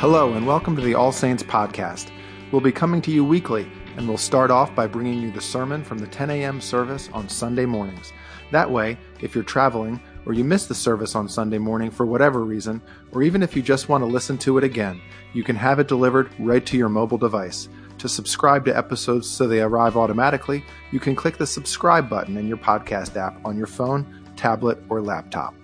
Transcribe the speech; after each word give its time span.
Hello, 0.00 0.32
and 0.32 0.46
welcome 0.46 0.74
to 0.76 0.80
the 0.80 0.94
All 0.94 1.12
Saints 1.12 1.42
Podcast. 1.42 2.08
We'll 2.50 2.62
be 2.62 2.72
coming 2.72 3.02
to 3.02 3.10
you 3.10 3.22
weekly, 3.22 3.70
and 3.98 4.08
we'll 4.08 4.16
start 4.16 4.50
off 4.50 4.74
by 4.74 4.86
bringing 4.86 5.20
you 5.20 5.30
the 5.30 5.42
sermon 5.42 5.84
from 5.84 5.98
the 5.98 6.06
10 6.06 6.30
a.m. 6.30 6.58
service 6.58 7.10
on 7.12 7.28
Sunday 7.28 7.66
mornings. 7.66 8.14
That 8.50 8.70
way, 8.70 8.96
if 9.20 9.34
you're 9.34 9.44
traveling, 9.44 10.00
or 10.24 10.32
you 10.32 10.42
miss 10.42 10.64
the 10.64 10.74
service 10.74 11.14
on 11.14 11.28
Sunday 11.28 11.58
morning 11.58 11.90
for 11.90 12.06
whatever 12.06 12.46
reason, 12.46 12.80
or 13.12 13.22
even 13.22 13.42
if 13.42 13.54
you 13.54 13.60
just 13.60 13.90
want 13.90 14.00
to 14.00 14.06
listen 14.06 14.38
to 14.38 14.56
it 14.56 14.64
again, 14.64 15.02
you 15.34 15.44
can 15.44 15.56
have 15.56 15.78
it 15.78 15.88
delivered 15.88 16.30
right 16.38 16.64
to 16.64 16.78
your 16.78 16.88
mobile 16.88 17.18
device. 17.18 17.68
To 17.98 18.08
subscribe 18.08 18.64
to 18.64 18.74
episodes 18.74 19.28
so 19.28 19.46
they 19.46 19.60
arrive 19.60 19.98
automatically, 19.98 20.64
you 20.92 20.98
can 20.98 21.14
click 21.14 21.36
the 21.36 21.46
subscribe 21.46 22.08
button 22.08 22.38
in 22.38 22.48
your 22.48 22.56
podcast 22.56 23.18
app 23.18 23.38
on 23.44 23.54
your 23.54 23.66
phone, 23.66 24.32
tablet, 24.34 24.82
or 24.88 25.02
laptop. 25.02 25.54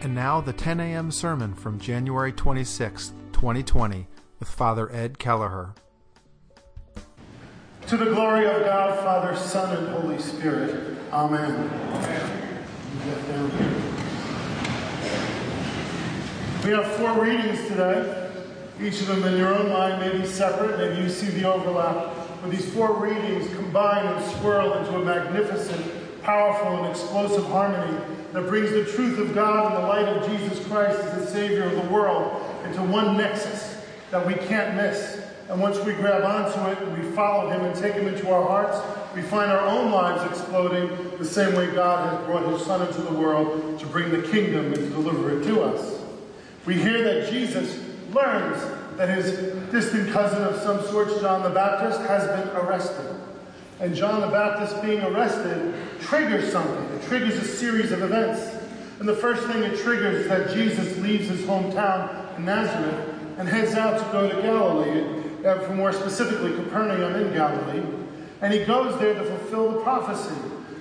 And 0.00 0.14
now 0.14 0.40
the 0.40 0.52
10 0.52 0.78
a.m. 0.78 1.10
sermon 1.10 1.54
from 1.54 1.80
January 1.80 2.32
26, 2.32 3.12
2020, 3.32 4.06
with 4.38 4.48
Father 4.48 4.92
Ed 4.92 5.18
Kelaher. 5.18 5.74
To 7.88 7.96
the 7.96 8.04
glory 8.04 8.46
of 8.46 8.64
God, 8.64 8.96
Father, 9.00 9.34
Son, 9.34 9.76
and 9.76 9.88
Holy 9.88 10.20
Spirit. 10.20 10.96
Amen. 11.10 11.68
We 16.64 16.70
have 16.70 16.86
four 16.92 17.20
readings 17.20 17.66
today. 17.66 18.30
Each 18.80 19.00
of 19.00 19.08
them 19.08 19.24
in 19.24 19.36
your 19.36 19.52
own 19.52 19.68
mind 19.70 20.00
may 20.00 20.16
be 20.16 20.24
separate. 20.28 20.78
Maybe 20.78 21.02
you 21.02 21.08
see 21.08 21.30
the 21.30 21.52
overlap. 21.52 22.14
But 22.40 22.52
these 22.52 22.72
four 22.72 22.92
readings 23.02 23.52
combine 23.52 24.06
and 24.06 24.24
swirl 24.36 24.74
into 24.74 24.94
a 24.94 25.04
magnificent, 25.04 26.22
powerful, 26.22 26.84
and 26.84 26.86
explosive 26.86 27.46
harmony 27.46 27.98
that 28.32 28.48
brings 28.48 28.70
the 28.70 28.84
truth 28.84 29.18
of 29.18 29.34
God 29.34 29.72
and 29.72 29.82
the 29.82 29.88
light 29.88 30.08
of 30.08 30.28
Jesus 30.30 30.64
Christ 30.66 30.98
as 31.00 31.24
the 31.24 31.26
Savior 31.30 31.64
of 31.64 31.72
the 31.72 31.92
world 31.92 32.44
into 32.64 32.82
one 32.82 33.16
nexus 33.16 33.82
that 34.10 34.26
we 34.26 34.34
can't 34.34 34.76
miss. 34.76 35.22
And 35.48 35.60
once 35.60 35.78
we 35.78 35.94
grab 35.94 36.24
onto 36.24 36.70
it 36.70 36.86
and 36.86 37.02
we 37.02 37.10
follow 37.12 37.50
Him 37.50 37.64
and 37.64 37.74
take 37.74 37.94
Him 37.94 38.06
into 38.06 38.30
our 38.30 38.46
hearts, 38.46 38.78
we 39.14 39.22
find 39.22 39.50
our 39.50 39.66
own 39.66 39.90
lives 39.90 40.30
exploding 40.30 41.16
the 41.18 41.24
same 41.24 41.54
way 41.54 41.70
God 41.74 42.12
has 42.12 42.26
brought 42.26 42.52
His 42.52 42.66
Son 42.66 42.86
into 42.86 43.00
the 43.00 43.14
world 43.14 43.78
to 43.80 43.86
bring 43.86 44.10
the 44.10 44.28
kingdom 44.28 44.66
and 44.66 44.76
to 44.76 44.88
deliver 44.90 45.40
it 45.40 45.44
to 45.44 45.62
us. 45.62 45.98
We 46.66 46.74
hear 46.74 47.02
that 47.02 47.30
Jesus 47.30 47.82
learns 48.12 48.62
that 48.98 49.08
his 49.08 49.54
distant 49.70 50.10
cousin 50.10 50.42
of 50.42 50.60
some 50.60 50.84
sort, 50.88 51.08
John 51.20 51.42
the 51.44 51.50
Baptist, 51.50 52.00
has 52.00 52.26
been 52.26 52.48
arrested. 52.56 53.14
And 53.80 53.94
John 53.94 54.20
the 54.20 54.26
Baptist 54.26 54.82
being 54.82 55.00
arrested 55.00 55.74
triggers 56.00 56.50
something. 56.50 56.87
It 56.98 57.06
triggers 57.06 57.36
a 57.36 57.44
series 57.44 57.92
of 57.92 58.02
events. 58.02 58.56
And 58.98 59.08
the 59.08 59.14
first 59.14 59.46
thing 59.46 59.62
it 59.62 59.78
triggers 59.78 60.22
is 60.22 60.28
that 60.28 60.50
Jesus 60.50 60.98
leaves 60.98 61.28
his 61.28 61.42
hometown 61.42 62.36
in 62.36 62.44
Nazareth 62.44 63.14
and 63.38 63.48
heads 63.48 63.74
out 63.74 64.04
to 64.04 64.12
go 64.12 64.28
to 64.28 64.42
Galilee, 64.42 65.46
uh, 65.46 65.72
more 65.74 65.92
specifically, 65.92 66.56
Capernaum 66.56 67.14
in 67.14 67.32
Galilee. 67.32 67.84
And 68.42 68.52
he 68.52 68.64
goes 68.64 68.98
there 68.98 69.14
to 69.14 69.24
fulfill 69.24 69.70
the 69.74 69.80
prophecy, 69.82 70.34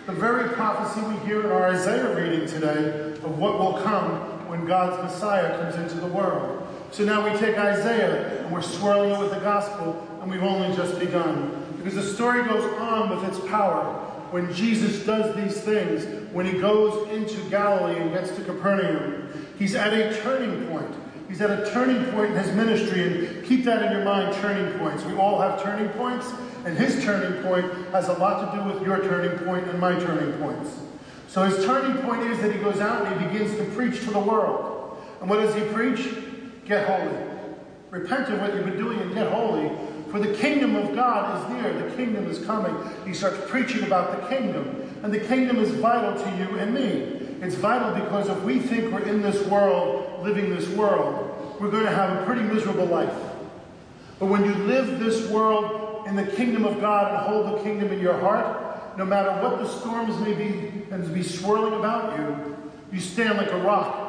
the 0.07 0.11
very 0.11 0.49
prophecy 0.55 1.05
we 1.07 1.17
hear 1.27 1.41
in 1.41 1.51
our 1.51 1.67
Isaiah 1.67 2.15
reading 2.15 2.47
today 2.47 3.11
of 3.11 3.37
what 3.37 3.59
will 3.59 3.79
come 3.83 4.49
when 4.49 4.65
God's 4.65 4.99
Messiah 5.03 5.55
comes 5.61 5.75
into 5.75 6.03
the 6.03 6.11
world. 6.11 6.67
So 6.89 7.05
now 7.05 7.31
we 7.31 7.37
take 7.37 7.59
Isaiah 7.59 8.43
and 8.43 8.51
we're 8.51 8.63
swirling 8.63 9.11
it 9.11 9.19
with 9.19 9.29
the 9.29 9.39
gospel, 9.41 10.03
and 10.23 10.31
we've 10.31 10.41
only 10.41 10.75
just 10.75 10.97
begun. 10.97 11.63
Because 11.77 11.93
the 11.93 12.15
story 12.15 12.43
goes 12.43 12.63
on 12.79 13.11
with 13.11 13.23
its 13.29 13.47
power. 13.47 14.06
When 14.31 14.53
Jesus 14.53 15.05
does 15.05 15.35
these 15.35 15.61
things, 15.61 16.05
when 16.33 16.45
he 16.45 16.59
goes 16.59 17.09
into 17.09 17.41
Galilee 17.49 17.99
and 17.99 18.11
gets 18.11 18.31
to 18.35 18.43
Capernaum, 18.43 19.47
he's 19.57 19.75
at 19.75 19.93
a 19.93 20.15
turning 20.21 20.67
point. 20.67 20.93
He's 21.27 21.41
at 21.41 21.49
a 21.49 21.69
turning 21.71 22.03
point 22.11 22.31
in 22.31 22.37
his 22.37 22.53
ministry, 22.53 23.03
and 23.03 23.45
keep 23.45 23.65
that 23.65 23.83
in 23.83 23.91
your 23.91 24.05
mind 24.05 24.33
turning 24.35 24.77
points. 24.79 25.03
We 25.03 25.13
all 25.15 25.39
have 25.39 25.61
turning 25.61 25.89
points, 25.89 26.31
and 26.65 26.77
his 26.77 27.03
turning 27.03 27.41
point 27.43 27.65
has 27.91 28.07
a 28.07 28.13
lot 28.13 28.51
to 28.51 28.57
do 28.57 28.63
with 28.73 28.83
your 28.83 28.99
turning 29.01 29.37
point 29.45 29.67
and 29.67 29.79
my 29.79 29.97
turning 29.99 30.33
points. 30.39 30.71
So 31.27 31.43
his 31.43 31.65
turning 31.65 32.01
point 32.03 32.21
is 32.23 32.39
that 32.39 32.53
he 32.53 32.59
goes 32.59 32.79
out 32.79 33.05
and 33.05 33.21
he 33.21 33.27
begins 33.27 33.57
to 33.57 33.65
preach 33.75 33.99
to 34.05 34.11
the 34.11 34.19
world. 34.19 34.97
And 35.19 35.29
what 35.29 35.37
does 35.37 35.53
he 35.53 35.61
preach? 35.73 36.07
Get 36.65 36.87
holy. 36.87 37.23
Repent 37.91 38.29
of 38.29 38.39
what 38.41 38.53
you've 38.53 38.65
been 38.65 38.77
doing 38.77 38.99
and 38.99 39.13
get 39.13 39.31
holy, 39.31 39.69
for 40.11 40.19
the 40.19 40.33
kingdom 40.35 40.75
of 40.75 40.95
God 40.95 41.37
is 41.37 41.61
near. 41.61 41.89
The 41.89 41.95
kingdom 41.95 42.29
is 42.29 42.45
coming. 42.45 42.75
He 43.05 43.13
starts 43.13 43.37
preaching 43.49 43.83
about 43.83 44.21
the 44.21 44.35
kingdom. 44.35 44.99
And 45.03 45.13
the 45.13 45.19
kingdom 45.19 45.57
is 45.57 45.71
vital 45.71 46.13
to 46.13 46.37
you 46.37 46.57
and 46.59 46.73
me. 46.73 47.17
It's 47.41 47.55
vital 47.55 47.93
because 47.93 48.29
if 48.29 48.41
we 48.43 48.59
think 48.59 48.91
we're 48.91 49.07
in 49.07 49.21
this 49.21 49.45
world, 49.47 50.23
living 50.23 50.49
this 50.49 50.67
world, 50.69 51.57
we're 51.59 51.71
going 51.71 51.85
to 51.85 51.91
have 51.91 52.21
a 52.21 52.25
pretty 52.25 52.41
miserable 52.41 52.85
life. 52.85 53.13
But 54.19 54.27
when 54.27 54.45
you 54.45 54.53
live 54.53 54.99
this 54.99 55.29
world 55.29 56.07
in 56.07 56.15
the 56.15 56.25
kingdom 56.25 56.65
of 56.65 56.79
God 56.79 57.13
and 57.13 57.17
hold 57.31 57.59
the 57.59 57.63
kingdom 57.63 57.91
in 57.91 57.99
your 57.99 58.17
heart, 58.19 58.97
no 58.97 59.05
matter 59.05 59.29
what 59.43 59.59
the 59.59 59.67
storms 59.67 60.17
may 60.21 60.33
be 60.33 60.71
and 60.89 61.13
be 61.13 61.21
swirling 61.21 61.73
about 61.73 62.17
you, 62.17 62.57
you 62.91 62.99
stand 62.99 63.37
like 63.37 63.51
a 63.51 63.57
rock, 63.59 64.06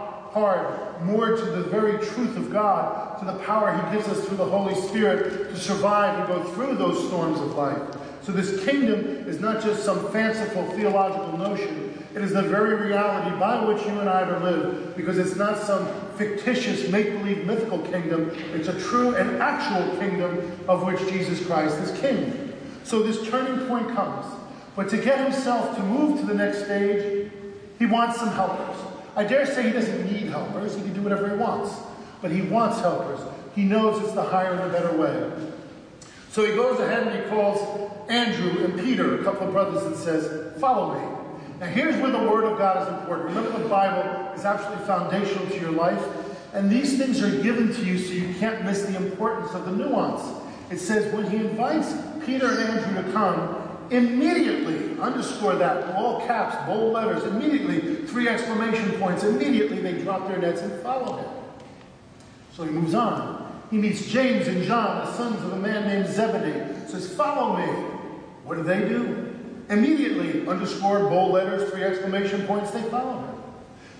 moored 1.02 1.38
to 1.38 1.44
the 1.44 1.62
very 1.64 2.04
truth 2.06 2.36
of 2.36 2.50
God, 2.50 3.18
to 3.18 3.24
the 3.24 3.38
power 3.44 3.72
He 3.72 3.96
gives 3.96 4.08
us 4.08 4.26
through 4.26 4.36
the 4.36 4.44
Holy 4.44 4.74
Spirit 4.74 5.50
to 5.50 5.56
survive 5.56 6.18
and 6.18 6.28
go 6.28 6.42
through 6.52 6.76
those 6.76 7.06
storms 7.08 7.40
of 7.40 7.54
life. 7.54 7.82
So, 8.22 8.32
this 8.32 8.64
kingdom 8.64 9.00
is 9.26 9.40
not 9.40 9.62
just 9.62 9.84
some 9.84 10.10
fanciful 10.12 10.64
theological 10.72 11.38
notion, 11.38 12.04
it 12.14 12.22
is 12.22 12.32
the 12.32 12.42
very 12.42 12.74
reality 12.88 13.38
by 13.38 13.64
which 13.64 13.84
you 13.86 14.00
and 14.00 14.08
I 14.08 14.22
are 14.22 14.40
live, 14.40 14.96
because 14.96 15.18
it's 15.18 15.36
not 15.36 15.58
some 15.58 15.86
fictitious, 16.16 16.90
make 16.90 17.12
believe, 17.12 17.46
mythical 17.46 17.78
kingdom. 17.78 18.30
It's 18.54 18.68
a 18.68 18.78
true 18.80 19.14
and 19.14 19.40
actual 19.40 19.96
kingdom 19.98 20.58
of 20.68 20.84
which 20.84 20.98
Jesus 21.10 21.44
Christ 21.46 21.78
is 21.78 21.98
king. 22.00 22.52
So, 22.84 23.02
this 23.02 23.28
turning 23.28 23.66
point 23.66 23.94
comes. 23.94 24.26
But 24.74 24.88
to 24.90 24.96
get 24.96 25.20
himself 25.24 25.76
to 25.76 25.82
move 25.82 26.20
to 26.20 26.26
the 26.26 26.34
next 26.34 26.64
stage, 26.64 27.30
he 27.78 27.86
wants 27.86 28.18
some 28.18 28.30
helpers. 28.32 28.77
I 29.16 29.24
dare 29.24 29.46
say 29.46 29.64
he 29.64 29.72
doesn't 29.72 30.10
need 30.10 30.28
helpers, 30.28 30.74
he 30.74 30.82
can 30.82 30.94
do 30.94 31.02
whatever 31.02 31.28
he 31.28 31.36
wants. 31.36 31.74
But 32.20 32.30
he 32.30 32.42
wants 32.42 32.80
helpers. 32.80 33.20
He 33.54 33.62
knows 33.64 34.02
it's 34.02 34.12
the 34.12 34.22
higher 34.22 34.52
and 34.52 34.70
the 34.70 34.78
better 34.78 34.96
way. 34.96 35.52
So 36.30 36.44
he 36.44 36.54
goes 36.54 36.80
ahead 36.80 37.06
and 37.06 37.24
he 37.24 37.30
calls 37.30 37.92
Andrew 38.08 38.64
and 38.64 38.78
Peter, 38.80 39.20
a 39.20 39.24
couple 39.24 39.46
of 39.46 39.52
brothers, 39.52 39.82
and 39.84 39.96
says, 39.96 40.58
Follow 40.60 40.94
me. 40.94 41.16
Now, 41.60 41.66
here's 41.66 41.96
where 42.00 42.10
the 42.10 42.18
Word 42.18 42.44
of 42.44 42.58
God 42.58 42.82
is 42.82 43.00
important. 43.00 43.28
Remember, 43.30 43.58
the 43.58 43.68
Bible 43.68 44.32
is 44.34 44.44
absolutely 44.44 44.86
foundational 44.86 45.46
to 45.46 45.60
your 45.60 45.72
life. 45.72 46.02
And 46.52 46.70
these 46.70 46.98
things 46.98 47.22
are 47.22 47.42
given 47.42 47.72
to 47.74 47.84
you 47.84 47.98
so 47.98 48.12
you 48.12 48.34
can't 48.34 48.64
miss 48.64 48.82
the 48.82 48.96
importance 48.96 49.52
of 49.52 49.64
the 49.64 49.72
nuance. 49.72 50.22
It 50.70 50.78
says, 50.78 51.12
when 51.12 51.30
he 51.30 51.36
invites 51.36 51.92
Peter 52.24 52.48
and 52.48 52.58
Andrew 52.58 53.02
to 53.02 53.12
come, 53.12 53.68
Immediately, 53.90 55.00
underscore 55.00 55.54
that, 55.56 55.94
all 55.96 56.20
caps, 56.26 56.54
bold 56.66 56.92
letters, 56.92 57.24
immediately, 57.24 57.87
three 58.08 58.28
exclamation 58.28 58.90
points, 58.98 59.24
immediately 59.24 59.80
they 59.80 60.02
drop 60.02 60.28
their 60.28 60.38
nets 60.38 60.62
and 60.62 60.82
follow 60.82 61.16
him. 61.18 61.30
So 62.52 62.64
he 62.64 62.70
moves 62.70 62.94
on. 62.94 63.62
He 63.70 63.76
meets 63.76 64.06
James 64.06 64.48
and 64.48 64.64
John, 64.64 65.06
the 65.06 65.12
sons 65.12 65.42
of 65.44 65.52
a 65.52 65.56
man 65.56 65.86
named 65.86 66.08
Zebedee, 66.08 66.88
says, 66.88 67.14
Follow 67.14 67.56
me. 67.56 67.66
What 68.44 68.56
do 68.56 68.62
they 68.62 68.88
do? 68.88 69.36
Immediately, 69.68 70.48
underscored, 70.48 71.10
bold 71.10 71.32
letters, 71.32 71.70
three 71.70 71.82
exclamation 71.82 72.46
points, 72.46 72.70
they 72.70 72.82
follow 72.84 73.20
him. 73.20 73.42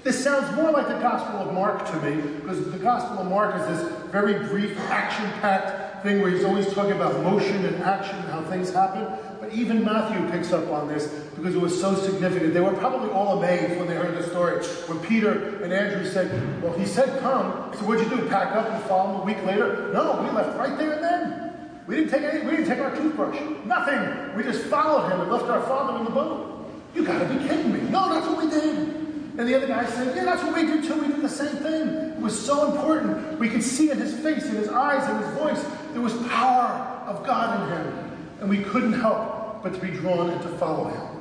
This 0.03 0.23
sounds 0.23 0.57
more 0.57 0.71
like 0.71 0.89
the 0.89 0.99
Gospel 0.99 1.41
of 1.41 1.53
Mark 1.53 1.87
to 1.91 1.97
me, 2.01 2.23
because 2.37 2.65
the 2.71 2.79
Gospel 2.79 3.19
of 3.19 3.27
Mark 3.27 3.55
is 3.61 3.79
this 3.79 3.93
very 4.07 4.47
brief, 4.49 4.79
action 4.89 5.31
packed 5.41 6.03
thing 6.03 6.23
where 6.23 6.31
he's 6.31 6.45
always 6.45 6.73
talking 6.73 6.93
about 6.93 7.23
motion 7.23 7.65
and 7.65 7.77
action 7.83 8.17
and 8.17 8.29
how 8.29 8.43
things 8.45 8.73
happen. 8.73 9.03
But 9.41 9.53
even 9.53 9.85
Matthew 9.85 10.29
picks 10.31 10.53
up 10.53 10.69
on 10.71 10.89
this 10.89 11.07
because 11.37 11.55
it 11.55 11.61
was 11.61 11.79
so 11.81 11.95
significant. 11.95 12.55
They 12.55 12.61
were 12.61 12.73
probably 12.73 13.11
all 13.11 13.39
amazed 13.39 13.79
when 13.79 13.87
they 13.87 13.95
heard 13.95 14.17
the 14.17 14.29
story. 14.29 14.65
When 14.87 14.99
Peter 15.01 15.63
and 15.63 15.73
Andrew 15.73 16.05
said, 16.05 16.63
Well, 16.63 16.73
he 16.73 16.85
said 16.85 17.21
come. 17.21 17.73
So 17.75 17.85
what'd 17.85 18.11
you 18.11 18.17
do? 18.17 18.29
Pack 18.29 18.57
up 18.57 18.69
and 18.71 18.83
follow 18.85 19.15
him 19.15 19.21
a 19.21 19.25
week 19.25 19.45
later? 19.45 19.91
No, 19.93 20.21
we 20.23 20.31
left 20.31 20.59
right 20.59 20.77
there 20.77 20.93
and 20.93 21.05
then. 21.05 21.49
We 21.87 21.97
didn't 21.97 22.11
take 22.11 22.23
any, 22.23 22.45
we 22.45 22.51
didn't 22.51 22.67
take 22.67 22.81
our 22.81 22.95
toothbrush. 22.95 23.41
Nothing. 23.65 24.37
We 24.37 24.43
just 24.43 24.65
followed 24.65 25.11
him 25.11 25.21
and 25.21 25.31
left 25.31 25.45
our 25.45 25.63
father 25.63 25.99
in 25.99 26.05
the 26.05 26.11
boat. 26.11 26.69
You 26.95 27.05
gotta 27.05 27.25
be 27.27 27.49
kidding 27.49 27.73
me. 27.73 27.81
No, 27.91 28.13
that's 28.13 28.27
what 28.27 28.45
we 28.45 28.51
did. 28.51 28.77
And 29.39 29.47
the 29.49 29.55
other 29.55 29.69
guy 29.69 29.87
said, 29.87 30.17
Yeah, 30.17 30.25
that's 30.25 30.43
what 30.43 30.55
we 30.55 30.67
did 30.67 30.83
too. 30.83 31.01
We 31.01 31.07
did 31.07 31.23
the 31.23 31.29
same 31.29 31.57
thing. 31.57 31.89
It 31.89 32.21
was 32.21 32.39
so 32.45 32.73
important. 32.73 33.39
We 33.39 33.49
could 33.49 33.63
see 33.63 33.91
in 33.91 33.99
his 33.99 34.13
face, 34.19 34.45
in 34.47 34.57
his 34.57 34.69
eyes, 34.69 35.09
in 35.09 35.17
his 35.23 35.39
voice, 35.39 35.65
there 35.93 36.03
was 36.03 36.13
power 36.27 37.05
of 37.07 37.25
God 37.25 37.63
in 37.63 37.77
him. 37.77 38.08
And 38.41 38.49
we 38.49 38.63
couldn't 38.63 38.95
help 38.95 39.63
but 39.63 39.75
to 39.75 39.81
be 39.81 39.89
drawn 39.89 40.31
and 40.31 40.41
to 40.43 40.49
follow 40.59 40.89
him. 40.89 41.21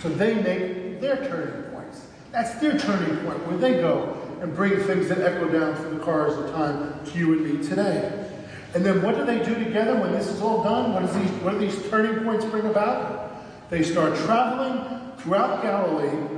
So 0.00 0.08
they 0.08 0.34
make 0.34 1.00
their 1.00 1.16
turning 1.16 1.62
points. 1.72 2.06
That's 2.30 2.54
their 2.60 2.78
turning 2.78 3.16
point 3.24 3.46
where 3.46 3.56
they 3.56 3.74
go 3.74 4.16
and 4.40 4.54
bring 4.54 4.76
things 4.82 5.08
that 5.08 5.18
echo 5.18 5.48
down 5.48 5.74
through 5.76 5.98
the 5.98 6.04
cars 6.04 6.34
of 6.36 6.50
time 6.50 7.04
to 7.06 7.18
you 7.18 7.32
and 7.32 7.60
me 7.60 7.68
today. 7.68 8.30
And 8.74 8.84
then 8.84 9.02
what 9.02 9.16
do 9.16 9.24
they 9.24 9.38
do 9.38 9.54
together 9.54 9.98
when 10.00 10.12
this 10.12 10.26
is 10.28 10.42
all 10.42 10.62
done? 10.62 10.92
What, 10.92 11.04
is 11.04 11.14
these, 11.14 11.30
what 11.42 11.52
do 11.52 11.58
these 11.58 11.88
turning 11.88 12.24
points 12.24 12.44
bring 12.44 12.66
about? 12.66 13.70
They 13.70 13.82
start 13.82 14.16
traveling 14.18 15.12
throughout 15.18 15.62
Galilee, 15.62 16.28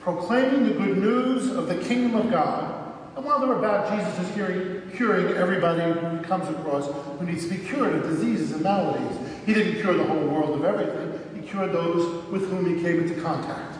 proclaiming 0.00 0.64
the 0.64 0.74
good 0.74 0.98
news 0.98 1.50
of 1.50 1.66
the 1.66 1.76
kingdom 1.76 2.14
of 2.14 2.30
God, 2.30 2.78
And 3.18 3.26
while 3.26 3.40
they're 3.40 3.58
about, 3.58 3.90
Jesus 3.90 4.28
is 4.28 4.32
curing, 4.32 4.88
curing 4.92 5.36
everybody 5.36 5.80
who 5.82 6.20
comes 6.20 6.48
across 6.48 6.86
who 7.18 7.26
needs 7.26 7.48
to 7.48 7.54
be 7.54 7.64
cured 7.64 7.96
of 7.96 8.02
diseases 8.04 8.52
and 8.52 8.62
maladies. 8.62 9.18
He 9.48 9.54
didn't 9.54 9.80
cure 9.80 9.94
the 9.94 10.04
whole 10.04 10.26
world 10.26 10.56
of 10.56 10.64
everything. 10.66 11.18
He 11.34 11.48
cured 11.48 11.72
those 11.72 12.22
with 12.26 12.50
whom 12.50 12.66
he 12.66 12.82
came 12.82 13.00
into 13.00 13.18
contact. 13.18 13.78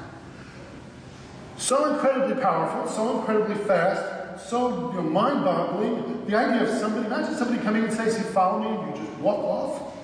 So 1.59 1.93
incredibly 1.93 2.43
powerful, 2.43 2.91
so 2.91 3.19
incredibly 3.19 3.57
fast, 3.67 4.49
so 4.49 4.91
you 4.93 4.97
know, 4.97 5.03
mind-boggling. 5.03 6.25
The 6.25 6.35
idea 6.35 6.63
of 6.63 6.71
somebody, 6.71 7.05
imagine 7.05 7.35
somebody 7.35 7.63
coming 7.63 7.85
and 7.85 7.93
saying, 7.93 8.13
follow 8.33 8.61
me, 8.61 8.83
and 8.83 8.97
you 8.97 9.05
just 9.05 9.19
walk 9.19 9.41
off. 9.41 9.95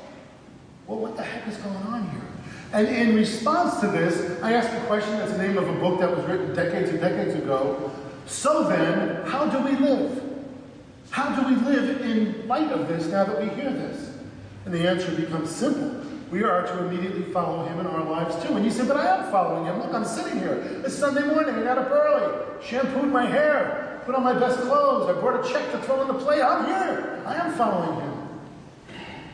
Well, 0.87 0.99
what 0.99 1.17
the 1.17 1.23
heck 1.23 1.49
is 1.49 1.57
going 1.57 1.77
on 1.77 2.11
here? 2.11 2.21
And 2.75 2.87
in 2.87 3.15
response 3.15 3.81
to 3.81 3.87
this, 3.87 4.43
I 4.43 4.53
asked 4.53 4.71
a 4.71 4.87
question 4.87 5.13
that's 5.17 5.33
the 5.33 5.39
name 5.39 5.57
of 5.57 5.67
a 5.67 5.81
book 5.81 5.99
that 6.01 6.15
was 6.15 6.27
written 6.27 6.55
decades 6.55 6.91
and 6.91 7.01
decades 7.01 7.37
ago. 7.37 7.91
So 8.27 8.69
then, 8.69 9.25
how 9.25 9.47
do 9.47 9.61
we 9.61 9.79
live? 9.79 10.23
How 11.09 11.35
do 11.41 11.55
we 11.55 11.57
live 11.63 12.03
in 12.03 12.47
light 12.47 12.71
of 12.71 12.87
this 12.87 13.07
now 13.07 13.25
that 13.25 13.41
we 13.41 13.49
hear 13.49 13.73
this? 13.73 14.14
And 14.65 14.73
the 14.73 14.89
answer 14.89 15.11
becomes 15.15 15.51
simple. 15.51 16.01
We 16.31 16.43
are 16.43 16.67
to 16.67 16.87
immediately 16.87 17.33
follow 17.33 17.67
him 17.67 17.81
in 17.81 17.87
our 17.87 18.05
lives 18.05 18.43
too. 18.45 18.55
And 18.55 18.65
you 18.65 18.71
say, 18.71 18.87
but 18.87 18.97
I 18.97 19.19
am 19.19 19.31
following 19.31 19.67
him. 19.67 19.81
Look, 19.81 19.93
I'm 19.93 20.05
sitting 20.05 20.39
here. 20.39 20.83
It's 20.85 20.95
Sunday 20.95 21.27
morning. 21.27 21.55
I 21.55 21.63
got 21.63 21.79
up 21.79 21.91
early, 21.91 22.45
shampooed 22.63 23.13
my 23.13 23.27
hair, 23.27 24.03
put 24.07 24.15
on 24.15 24.25
my 24.25 24.33
best 24.33 24.59
clothes. 24.61 25.09
I 25.09 25.21
brought 25.21 25.45
a 25.45 25.53
check 25.53 25.71
to 25.73 25.79
throw 25.79 26.01
on 26.01 26.09
the 26.09 26.15
plate. 26.15 26.43
I'm 26.43 26.65
here. 26.65 27.23
I 27.27 27.37
am 27.37 27.53
following 27.55 28.01
him. 28.01 28.15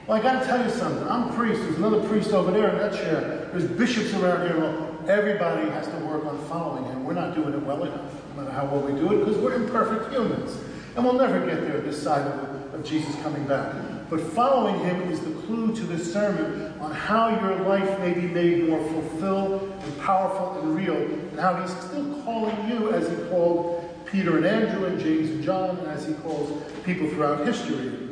Well, 0.07 0.19
I 0.19 0.23
got 0.23 0.41
to 0.41 0.47
tell 0.47 0.63
you 0.63 0.71
something. 0.71 1.07
I'm 1.07 1.31
a 1.31 1.33
priest. 1.35 1.61
There's 1.63 1.77
another 1.77 2.07
priest 2.09 2.33
over 2.33 2.51
there 2.51 2.71
in 2.71 2.79
that 2.79 2.93
chair. 2.93 3.49
There's 3.53 3.67
bishops 3.67 4.13
around 4.15 4.49
here. 4.49 4.59
Well, 4.59 5.09
everybody 5.09 5.71
has 5.71 5.87
to 5.87 5.97
work 5.99 6.27
on 6.27 6.37
following 6.49 6.85
him. 6.85 7.05
We're 7.05 7.15
not 7.15 7.35
doing 7.37 7.55
it 7.55 7.63
well 7.63 7.85
enough, 7.85 8.13
no 8.35 8.43
matter 8.43 8.53
how 8.53 8.67
well 8.67 8.81
we 8.81 8.93
do 8.93 9.13
it, 9.13 9.25
because 9.25 9.39
we're 9.39 9.55
imperfect 9.55 10.13
humans. 10.13 10.59
And 10.97 11.05
we'll 11.05 11.15
never 11.15 11.39
get 11.47 11.61
there 11.61 11.81
this 11.81 12.03
side 12.03 12.27
of, 12.27 12.75
of 12.75 12.85
Jesus 12.85 13.15
coming 13.23 13.45
back. 13.45 13.73
But 14.11 14.21
following 14.21 14.81
him 14.81 15.03
is 15.03 15.21
the 15.21 15.31
clue 15.43 15.73
to 15.73 15.83
this 15.85 16.13
sermon 16.13 16.75
on 16.81 16.91
how 16.91 17.29
your 17.41 17.61
life 17.61 18.01
may 18.01 18.13
be 18.13 18.23
made 18.23 18.69
more 18.69 18.83
fulfilled 18.89 19.73
and 19.85 20.01
powerful 20.01 20.61
and 20.61 20.75
real, 20.75 20.97
and 20.97 21.39
how 21.39 21.63
he's 21.63 21.71
still 21.77 22.21
calling 22.25 22.69
you 22.69 22.91
as 22.91 23.09
he 23.09 23.17
called 23.29 23.89
Peter 24.07 24.37
and 24.37 24.45
Andrew 24.45 24.87
and 24.87 24.99
James 24.99 25.31
and 25.31 25.45
John, 25.45 25.79
and 25.79 25.87
as 25.87 26.07
he 26.07 26.15
calls 26.15 26.61
people 26.85 27.09
throughout 27.09 27.47
history. 27.47 28.09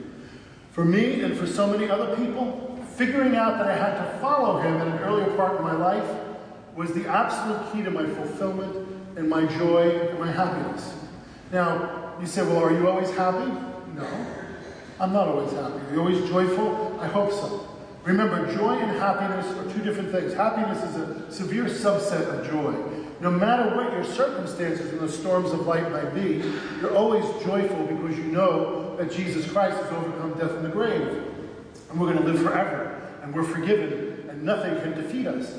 For 0.70 0.84
me 0.84 1.22
and 1.22 1.36
for 1.36 1.48
so 1.48 1.66
many 1.66 1.90
other 1.90 2.14
people, 2.14 2.78
figuring 2.94 3.34
out 3.34 3.58
that 3.58 3.66
I 3.66 3.76
had 3.76 3.98
to 3.98 4.18
follow 4.20 4.60
him 4.60 4.76
in 4.76 4.86
an 4.86 4.98
earlier 5.00 5.34
part 5.34 5.56
of 5.56 5.62
my 5.62 5.74
life 5.74 6.08
was 6.76 6.92
the 6.92 7.08
absolute 7.08 7.72
key 7.72 7.82
to 7.82 7.90
my 7.90 8.06
fulfillment 8.06 8.86
and 9.16 9.28
my 9.28 9.46
joy 9.46 9.90
and 10.10 10.20
my 10.20 10.30
happiness. 10.30 10.94
Now, 11.50 12.14
you 12.20 12.26
say, 12.26 12.42
well, 12.42 12.58
are 12.58 12.72
you 12.72 12.88
always 12.88 13.10
happy? 13.10 13.50
No. 13.96 14.37
I'm 15.00 15.12
not 15.12 15.28
always 15.28 15.52
happy. 15.52 15.74
Are 15.74 15.92
you 15.92 16.00
always 16.00 16.28
joyful? 16.28 16.98
I 17.00 17.06
hope 17.06 17.30
so. 17.30 17.68
Remember, 18.04 18.52
joy 18.54 18.72
and 18.72 18.90
happiness 18.98 19.46
are 19.56 19.72
two 19.72 19.82
different 19.84 20.10
things. 20.10 20.32
Happiness 20.32 20.82
is 20.82 20.96
a 20.96 21.32
severe 21.32 21.64
subset 21.64 22.26
of 22.26 22.50
joy. 22.50 22.72
No 23.20 23.30
matter 23.30 23.76
what 23.76 23.92
your 23.92 24.04
circumstances 24.04 24.92
and 24.92 25.00
the 25.00 25.08
storms 25.08 25.50
of 25.50 25.66
life 25.66 25.90
might 25.90 26.14
be, 26.14 26.42
you're 26.80 26.96
always 26.96 27.24
joyful 27.44 27.84
because 27.84 28.16
you 28.16 28.24
know 28.24 28.96
that 28.96 29.12
Jesus 29.12 29.50
Christ 29.50 29.76
has 29.76 29.92
overcome 29.92 30.38
death 30.38 30.52
in 30.52 30.62
the 30.62 30.68
grave. 30.68 31.24
And 31.90 32.00
we're 32.00 32.12
going 32.12 32.24
to 32.24 32.32
live 32.32 32.42
forever. 32.42 33.00
And 33.22 33.34
we're 33.34 33.44
forgiven. 33.44 34.26
And 34.28 34.42
nothing 34.42 34.80
can 34.80 34.94
defeat 35.00 35.26
us. 35.26 35.54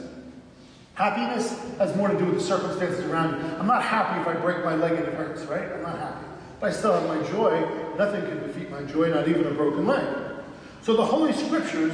Happiness 0.96 1.58
has 1.78 1.96
more 1.96 2.10
to 2.10 2.18
do 2.18 2.26
with 2.26 2.36
the 2.36 2.44
circumstances 2.44 3.06
around 3.06 3.40
you. 3.40 3.58
I'm 3.58 3.68
not 3.68 3.84
happy 3.84 4.20
if 4.20 4.28
I 4.28 4.40
break 4.40 4.66
my 4.66 4.76
leg 4.76 4.94
and 4.94 5.08
it 5.08 5.14
hurts, 5.14 5.44
right? 5.44 5.72
I'm 5.72 5.82
not 5.82 5.98
happy. 5.98 6.29
But 6.60 6.72
I 6.72 6.76
still 6.76 6.94
have 6.94 7.08
my 7.08 7.26
joy. 7.30 7.60
Nothing 7.98 8.22
can 8.22 8.40
defeat 8.40 8.70
my 8.70 8.84
joy, 8.84 9.10
not 9.10 9.28
even 9.28 9.46
a 9.46 9.52
broken 9.52 9.88
leg. 9.88 10.06
So 10.82 10.96
the 10.96 11.06
Holy 11.06 11.34
Scriptures 11.34 11.94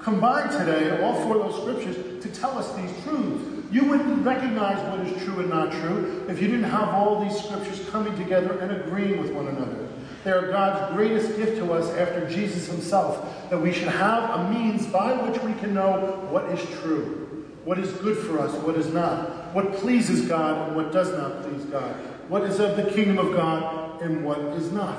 combine 0.00 0.50
today, 0.50 1.02
all 1.02 1.14
four 1.22 1.40
of 1.40 1.52
those 1.52 1.62
Scriptures, 1.62 2.22
to 2.22 2.28
tell 2.30 2.58
us 2.58 2.72
these 2.74 2.90
truths. 3.04 3.48
You 3.70 3.84
wouldn't 3.84 4.24
recognize 4.24 4.78
what 4.90 5.06
is 5.06 5.22
true 5.24 5.40
and 5.40 5.48
not 5.48 5.72
true 5.72 6.26
if 6.28 6.42
you 6.42 6.48
didn't 6.48 6.64
have 6.64 6.88
all 6.88 7.24
these 7.24 7.42
Scriptures 7.42 7.88
coming 7.88 8.14
together 8.16 8.58
and 8.58 8.72
agreeing 8.72 9.20
with 9.20 9.32
one 9.32 9.48
another. 9.48 9.88
They 10.24 10.30
are 10.30 10.48
God's 10.52 10.94
greatest 10.94 11.36
gift 11.36 11.56
to 11.56 11.72
us 11.72 11.88
after 11.96 12.28
Jesus 12.28 12.66
himself, 12.66 13.48
that 13.50 13.58
we 13.58 13.72
should 13.72 13.88
have 13.88 14.38
a 14.38 14.50
means 14.50 14.86
by 14.86 15.14
which 15.14 15.42
we 15.42 15.54
can 15.54 15.74
know 15.74 16.26
what 16.30 16.44
is 16.46 16.62
true, 16.80 17.46
what 17.64 17.78
is 17.78 17.90
good 17.94 18.18
for 18.18 18.38
us, 18.38 18.52
what 18.62 18.76
is 18.76 18.92
not, 18.92 19.54
what 19.54 19.72
pleases 19.74 20.28
God 20.28 20.68
and 20.68 20.76
what 20.76 20.92
does 20.92 21.10
not 21.12 21.42
please 21.42 21.64
God, 21.64 21.94
what 22.28 22.42
is 22.42 22.60
of 22.60 22.76
the 22.76 22.84
kingdom 22.92 23.18
of 23.18 23.34
God 23.34 23.81
and 24.02 24.24
what 24.24 24.38
is 24.38 24.72
not. 24.72 24.98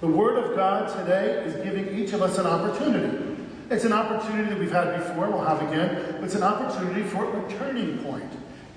The 0.00 0.08
Word 0.08 0.36
of 0.38 0.56
God 0.56 0.94
today 0.98 1.44
is 1.44 1.54
giving 1.64 1.96
each 1.98 2.12
of 2.12 2.20
us 2.20 2.36
an 2.38 2.46
opportunity. 2.46 3.42
It's 3.70 3.84
an 3.84 3.92
opportunity 3.92 4.50
that 4.50 4.58
we've 4.58 4.70
had 4.70 4.98
before, 4.98 5.30
we'll 5.30 5.44
have 5.44 5.62
again, 5.62 6.16
but 6.16 6.24
it's 6.24 6.34
an 6.34 6.42
opportunity 6.42 7.02
for 7.02 7.24
a 7.24 7.50
turning 7.50 7.98
point. 7.98 8.30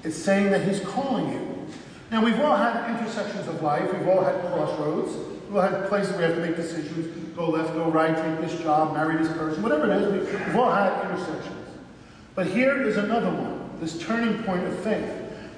It's 0.04 0.16
saying 0.16 0.52
that 0.52 0.62
He's 0.62 0.80
calling 0.80 1.34
you. 1.34 1.68
Now, 2.12 2.24
we've 2.24 2.40
all 2.40 2.56
had 2.56 2.98
intersections 2.98 3.48
of 3.48 3.62
life, 3.62 3.92
we've 3.92 4.08
all 4.08 4.24
had 4.24 4.40
crossroads. 4.54 5.14
We'll 5.50 5.62
have 5.62 5.88
places 5.88 6.12
where 6.12 6.20
we 6.20 6.26
have 6.26 6.36
to 6.36 6.42
make 6.42 6.56
decisions, 6.58 7.36
go 7.36 7.50
left, 7.50 7.74
go 7.74 7.90
right, 7.90 8.16
take 8.16 8.50
this 8.50 8.60
job, 8.62 8.94
marry 8.94 9.18
this 9.18 9.32
person, 9.38 9.64
whatever 9.64 9.90
it 9.90 10.02
is, 10.02 10.30
we've 10.30 10.56
all 10.56 10.72
had 10.72 11.10
intersections. 11.10 11.56
But 12.36 12.48
here 12.48 12.82
is 12.86 12.98
another 12.98 13.30
one, 13.30 13.80
this 13.80 13.98
turning 13.98 14.44
point 14.44 14.66
of 14.66 14.78
faith, 14.80 15.10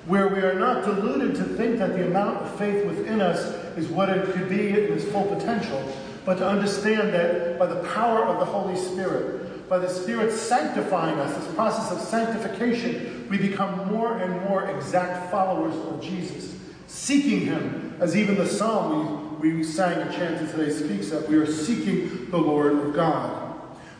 where 0.05 0.27
we 0.27 0.41
are 0.41 0.53
not 0.53 0.85
deluded 0.85 1.35
to 1.37 1.43
think 1.43 1.79
that 1.79 1.93
the 1.93 2.05
amount 2.05 2.37
of 2.37 2.55
faith 2.59 2.85
within 2.85 3.19
us 3.19 3.58
is 3.77 3.87
what 3.87 4.09
it 4.09 4.33
could 4.33 4.49
be 4.49 4.69
in 4.69 4.93
its 4.93 5.05
full 5.05 5.25
potential, 5.25 5.81
but 6.25 6.35
to 6.35 6.47
understand 6.47 7.13
that 7.13 7.57
by 7.57 7.65
the 7.65 7.83
power 7.89 8.25
of 8.25 8.39
the 8.39 8.45
Holy 8.45 8.75
Spirit, 8.75 9.69
by 9.69 9.77
the 9.77 9.89
Spirit 9.89 10.31
sanctifying 10.31 11.19
us, 11.19 11.35
this 11.35 11.53
process 11.53 11.91
of 11.91 11.99
sanctification, 11.99 13.27
we 13.29 13.37
become 13.37 13.87
more 13.91 14.17
and 14.17 14.41
more 14.49 14.67
exact 14.69 15.31
followers 15.31 15.75
of 15.75 16.01
Jesus, 16.01 16.55
seeking 16.87 17.41
Him, 17.41 17.95
as 17.99 18.15
even 18.15 18.35
the 18.35 18.47
psalm 18.47 19.39
we 19.39 19.53
we 19.53 19.63
sang 19.63 20.01
and 20.01 20.11
chanted 20.11 20.49
today 20.49 20.69
speaks 20.69 21.09
that 21.09 21.27
we 21.29 21.37
are 21.37 21.45
seeking 21.45 22.29
the 22.29 22.37
Lord 22.37 22.73
of 22.73 22.93
God. 22.93 23.55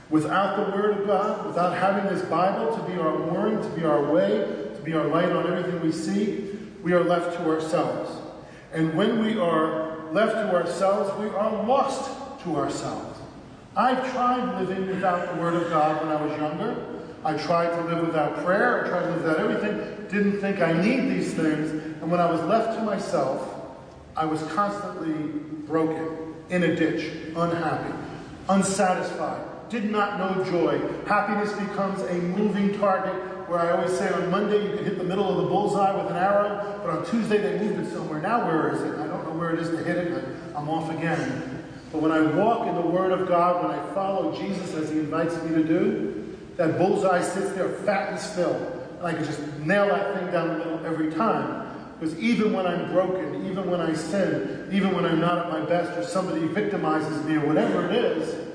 Without 0.09 0.57
the 0.57 0.75
Word 0.75 0.97
of 0.97 1.07
God, 1.07 1.45
without 1.45 1.77
having 1.77 2.13
this 2.13 2.27
Bible 2.27 2.75
to 2.75 2.83
be 2.91 2.99
our 2.99 3.17
mooring, 3.17 3.61
to 3.61 3.69
be 3.69 3.85
our 3.85 4.11
way, 4.11 4.39
to 4.75 4.81
be 4.83 4.93
our 4.93 5.07
light 5.07 5.31
on 5.31 5.47
everything 5.47 5.79
we 5.81 5.91
see, 5.91 6.57
we 6.83 6.93
are 6.93 7.03
left 7.03 7.37
to 7.37 7.49
ourselves. 7.49 8.18
And 8.73 8.93
when 8.95 9.19
we 9.19 9.39
are 9.39 9.97
left 10.11 10.33
to 10.33 10.55
ourselves, 10.55 11.17
we 11.19 11.29
are 11.29 11.63
lost 11.65 12.09
to 12.43 12.55
ourselves. 12.55 13.19
I 13.75 13.95
tried 14.11 14.61
living 14.61 14.87
without 14.87 15.33
the 15.33 15.41
Word 15.41 15.55
of 15.55 15.69
God 15.69 16.01
when 16.01 16.15
I 16.15 16.21
was 16.23 16.37
younger. 16.39 16.85
I 17.23 17.37
tried 17.37 17.69
to 17.69 17.83
live 17.83 18.05
without 18.05 18.43
prayer. 18.43 18.85
I 18.85 18.89
tried 18.89 19.01
to 19.01 19.09
live 19.11 19.23
without 19.23 19.39
everything. 19.39 20.07
Didn't 20.09 20.41
think 20.41 20.61
I 20.61 20.73
need 20.73 21.09
these 21.09 21.33
things. 21.33 21.71
And 22.01 22.09
when 22.09 22.19
I 22.19 22.29
was 22.31 22.41
left 22.41 22.77
to 22.77 22.83
myself, 22.83 23.55
I 24.15 24.25
was 24.25 24.41
constantly 24.53 25.13
broken, 25.67 26.35
in 26.49 26.63
a 26.63 26.75
ditch, 26.75 27.11
unhappy, 27.35 27.93
unsatisfied, 28.49 29.45
did 29.69 29.91
not 29.91 30.17
know 30.17 30.43
joy. 30.45 30.79
Happiness 31.05 31.53
becomes 31.53 32.01
a 32.01 32.13
moving 32.13 32.77
target 32.79 33.15
where 33.49 33.59
I 33.59 33.71
always 33.71 33.97
say 33.97 34.09
on 34.09 34.29
Monday 34.29 34.63
you 34.63 34.75
can 34.75 34.85
hit 34.85 34.97
the 34.97 35.03
middle 35.03 35.27
of 35.27 35.37
the 35.37 35.49
bullseye 35.49 35.95
with 35.95 36.11
an 36.11 36.17
arrow, 36.17 36.79
but 36.83 36.91
on 36.91 37.05
Tuesday 37.07 37.37
they 37.37 37.59
moved 37.59 37.87
it 37.87 37.91
somewhere. 37.91 38.21
Now 38.21 38.45
where 38.45 38.73
is 38.73 38.81
it? 38.81 38.99
I 38.99 39.07
don't 39.07 39.25
know 39.25 39.37
where 39.37 39.51
it 39.53 39.59
is 39.59 39.69
to 39.71 39.77
hit 39.77 39.97
it, 39.97 40.25
I'm 40.55 40.69
off 40.69 40.91
again. 40.91 41.65
But 41.91 42.01
when 42.03 42.11
I 42.11 42.21
walk 42.21 42.67
in 42.67 42.75
the 42.75 42.81
Word 42.81 43.11
of 43.11 43.27
God, 43.27 43.63
when 43.63 43.71
I 43.71 43.93
follow 43.93 44.35
Jesus 44.37 44.75
as 44.75 44.91
He 44.91 44.99
invites 44.99 45.35
me 45.43 45.55
to 45.55 45.63
do, 45.63 46.37
that 46.57 46.77
bullseye 46.77 47.21
sits 47.21 47.53
there 47.53 47.69
fat 47.69 48.09
and 48.09 48.19
still. 48.19 48.53
And 48.99 49.07
I 49.07 49.13
can 49.13 49.23
just 49.23 49.41
nail 49.59 49.87
that 49.87 50.19
thing 50.19 50.31
down 50.31 50.49
the 50.49 50.57
middle 50.57 50.85
every 50.85 51.11
time. 51.11 51.65
Because 51.99 52.17
even 52.19 52.53
when 52.53 52.67
I'm 52.67 52.91
broken, 52.91 53.45
even 53.49 53.69
when 53.69 53.81
I 53.81 53.93
sin, 53.93 54.69
even 54.71 54.93
when 54.93 55.05
I'm 55.05 55.19
not 55.19 55.47
at 55.47 55.51
my 55.51 55.65
best, 55.65 55.97
or 55.97 56.03
somebody 56.03 56.41
victimizes 56.41 57.25
me, 57.25 57.35
or 57.35 57.45
whatever 57.47 57.85
it 57.85 57.95
is, 57.95 58.47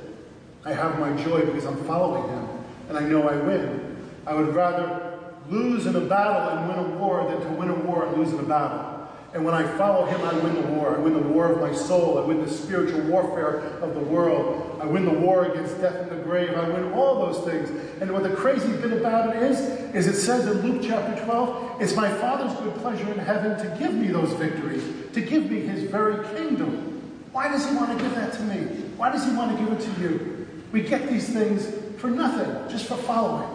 I 0.64 0.72
have 0.72 0.98
my 0.98 1.12
joy 1.22 1.40
because 1.40 1.64
I'm 1.64 1.82
following 1.84 2.28
him, 2.30 2.48
and 2.88 2.98
I 2.98 3.00
know 3.00 3.28
I 3.28 3.36
win. 3.36 3.93
I 4.26 4.35
would 4.35 4.54
rather 4.54 5.19
lose 5.49 5.87
in 5.87 5.97
a 5.97 6.00
battle 6.00 6.57
and 6.57 6.69
win 6.69 6.78
a 6.78 6.99
war 6.99 7.28
than 7.31 7.40
to 7.40 7.49
win 7.49 7.71
a 7.71 7.75
war 7.75 8.07
and 8.07 8.16
lose 8.16 8.33
in 8.33 8.38
a 8.38 8.45
battle. 8.45 8.95
And 9.35 9.45
when 9.45 9.52
I 9.52 9.66
follow 9.76 10.07
him, 10.07 10.21
I 10.23 10.33
win 10.33 10.54
the 10.54 10.69
war. 10.69 10.95
I 10.95 10.99
win 11.00 11.14
the 11.14 11.28
war 11.28 11.50
of 11.50 11.61
my 11.61 11.75
soul. 11.75 12.19
I 12.19 12.25
win 12.25 12.40
the 12.40 12.49
spiritual 12.49 13.00
warfare 13.00 13.59
of 13.83 13.95
the 13.95 14.00
world. 14.00 14.78
I 14.81 14.87
win 14.87 15.04
the 15.04 15.12
war 15.12 15.47
against 15.47 15.81
death 15.81 15.97
and 15.97 16.11
the 16.11 16.23
grave. 16.23 16.54
I 16.54 16.69
win 16.69 16.93
all 16.93 17.26
those 17.26 17.45
things. 17.45 17.69
And 18.00 18.12
what 18.12 18.23
the 18.23 18.31
crazy 18.31 18.71
bit 18.76 18.93
about 18.93 19.35
it 19.35 19.43
is, 19.43 19.59
is 19.93 20.07
it 20.07 20.14
says 20.21 20.47
in 20.47 20.62
Luke 20.62 20.85
chapter 20.87 21.21
12, 21.25 21.83
it's 21.83 21.97
my 21.97 22.09
Father's 22.09 22.57
good 22.61 22.76
pleasure 22.76 23.11
in 23.12 23.19
heaven 23.19 23.59
to 23.59 23.76
give 23.76 23.93
me 23.93 24.07
those 24.07 24.33
victories, 24.35 24.85
to 25.14 25.21
give 25.21 25.50
me 25.50 25.62
his 25.62 25.90
very 25.90 26.25
kingdom. 26.37 27.02
Why 27.33 27.49
does 27.49 27.69
he 27.69 27.75
want 27.75 27.99
to 27.99 28.04
give 28.04 28.14
that 28.14 28.35
to 28.35 28.43
me? 28.43 28.66
Why 28.97 29.11
does 29.11 29.25
he 29.25 29.35
want 29.35 29.59
to 29.59 29.64
give 29.64 29.73
it 29.73 29.81
to 29.81 30.00
you? 30.00 30.47
We 30.71 30.83
get 30.83 31.11
these 31.11 31.28
things 31.28 31.66
for 31.99 32.09
nothing, 32.09 32.71
just 32.71 32.87
for 32.87 32.97
following. 32.99 33.53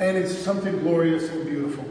And 0.00 0.16
it's 0.16 0.34
something 0.34 0.78
glorious 0.78 1.28
and 1.28 1.44
beautiful. 1.44 1.84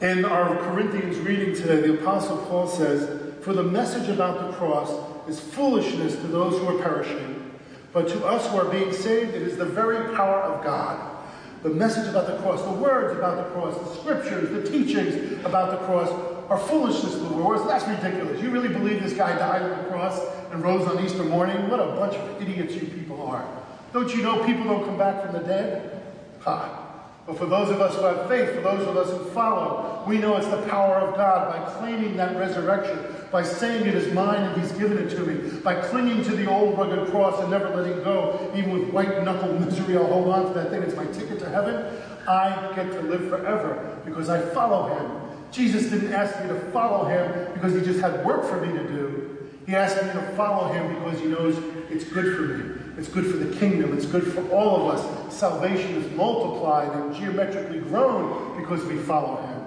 In 0.00 0.24
our 0.24 0.56
Corinthians 0.56 1.18
reading 1.18 1.54
today, 1.54 1.80
the 1.86 2.00
Apostle 2.00 2.36
Paul 2.48 2.66
says, 2.66 3.32
For 3.42 3.52
the 3.52 3.62
message 3.62 4.08
about 4.08 4.50
the 4.50 4.56
cross 4.56 4.90
is 5.28 5.38
foolishness 5.38 6.16
to 6.16 6.26
those 6.26 6.58
who 6.58 6.66
are 6.66 6.82
perishing, 6.82 7.48
but 7.92 8.08
to 8.08 8.26
us 8.26 8.50
who 8.50 8.56
are 8.56 8.64
being 8.64 8.92
saved, 8.92 9.36
it 9.36 9.42
is 9.42 9.56
the 9.56 9.64
very 9.64 10.16
power 10.16 10.40
of 10.42 10.64
God. 10.64 11.16
The 11.62 11.68
message 11.70 12.08
about 12.08 12.26
the 12.26 12.38
cross, 12.38 12.60
the 12.62 12.72
words 12.72 13.16
about 13.16 13.36
the 13.36 13.54
cross, 13.54 13.78
the 13.78 14.00
scriptures, 14.00 14.50
the 14.50 14.68
teachings 14.68 15.44
about 15.44 15.70
the 15.70 15.86
cross 15.86 16.10
are 16.50 16.58
foolishness 16.58 17.12
to 17.12 17.20
the 17.20 17.34
world. 17.34 17.68
That's 17.68 17.86
ridiculous. 17.86 18.42
You 18.42 18.50
really 18.50 18.68
believe 18.68 19.00
this 19.00 19.12
guy 19.12 19.38
died 19.38 19.62
on 19.62 19.70
the 19.70 19.88
cross 19.90 20.20
and 20.50 20.60
rose 20.60 20.88
on 20.88 21.04
Easter 21.04 21.22
morning? 21.22 21.70
What 21.70 21.78
a 21.78 21.86
bunch 21.92 22.16
of 22.16 22.42
idiots 22.42 22.74
you 22.74 22.88
people 22.88 23.22
are. 23.22 23.48
Don't 23.92 24.12
you 24.12 24.24
know 24.24 24.44
people 24.44 24.64
don't 24.64 24.84
come 24.84 24.98
back 24.98 25.22
from 25.22 25.34
the 25.34 25.46
dead? 25.46 26.03
Ha. 26.44 26.84
But 27.26 27.38
for 27.38 27.46
those 27.46 27.70
of 27.70 27.80
us 27.80 27.96
who 27.96 28.02
have 28.02 28.28
faith, 28.28 28.54
for 28.54 28.60
those 28.60 28.86
of 28.86 28.96
us 28.98 29.08
who 29.10 29.30
follow, 29.30 30.04
we 30.06 30.18
know 30.18 30.36
it's 30.36 30.46
the 30.48 30.60
power 30.68 30.96
of 30.96 31.16
God 31.16 31.50
by 31.50 31.72
claiming 31.78 32.18
that 32.18 32.36
resurrection, 32.36 32.98
by 33.32 33.42
saying 33.42 33.86
it 33.86 33.94
is 33.94 34.12
mine 34.12 34.42
and 34.42 34.60
He's 34.60 34.72
given 34.72 34.98
it 34.98 35.08
to 35.10 35.20
me, 35.20 35.58
by 35.60 35.74
clinging 35.74 36.22
to 36.24 36.36
the 36.36 36.46
old 36.46 36.76
rugged 36.76 37.08
cross 37.10 37.40
and 37.40 37.50
never 37.50 37.74
letting 37.74 38.02
go, 38.04 38.52
even 38.54 38.78
with 38.78 38.90
white 38.90 39.24
knuckle 39.24 39.58
misery, 39.58 39.96
I'll 39.96 40.06
hold 40.06 40.28
on 40.28 40.48
to 40.48 40.54
that 40.54 40.70
thing. 40.70 40.82
It's 40.82 40.96
my 40.96 41.06
ticket 41.06 41.38
to 41.40 41.48
heaven. 41.48 41.86
I 42.28 42.72
get 42.76 42.90
to 42.92 43.00
live 43.00 43.28
forever 43.30 43.98
because 44.04 44.28
I 44.28 44.40
follow 44.50 44.94
Him. 44.94 45.20
Jesus 45.50 45.90
didn't 45.90 46.12
ask 46.12 46.38
me 46.42 46.48
to 46.48 46.60
follow 46.72 47.06
Him 47.06 47.54
because 47.54 47.72
He 47.72 47.80
just 47.80 48.00
had 48.00 48.22
work 48.24 48.44
for 48.44 48.60
me 48.64 48.70
to 48.72 48.86
do. 48.86 49.38
He 49.66 49.74
asked 49.74 49.96
me 50.04 50.12
to 50.12 50.20
follow 50.36 50.70
Him 50.74 50.94
because 50.94 51.20
He 51.20 51.26
knows 51.26 51.56
it's 51.90 52.04
good 52.04 52.36
for 52.36 52.42
me. 52.42 52.83
It's 52.96 53.08
good 53.08 53.26
for 53.26 53.38
the 53.38 53.56
kingdom. 53.56 53.96
It's 53.96 54.06
good 54.06 54.32
for 54.32 54.48
all 54.50 54.88
of 54.88 54.98
us. 54.98 55.34
Salvation 55.34 55.96
is 55.96 56.16
multiplied 56.16 56.92
and 56.92 57.14
geometrically 57.14 57.80
grown 57.80 58.60
because 58.60 58.84
we 58.84 58.98
follow 58.98 59.42
him. 59.42 59.60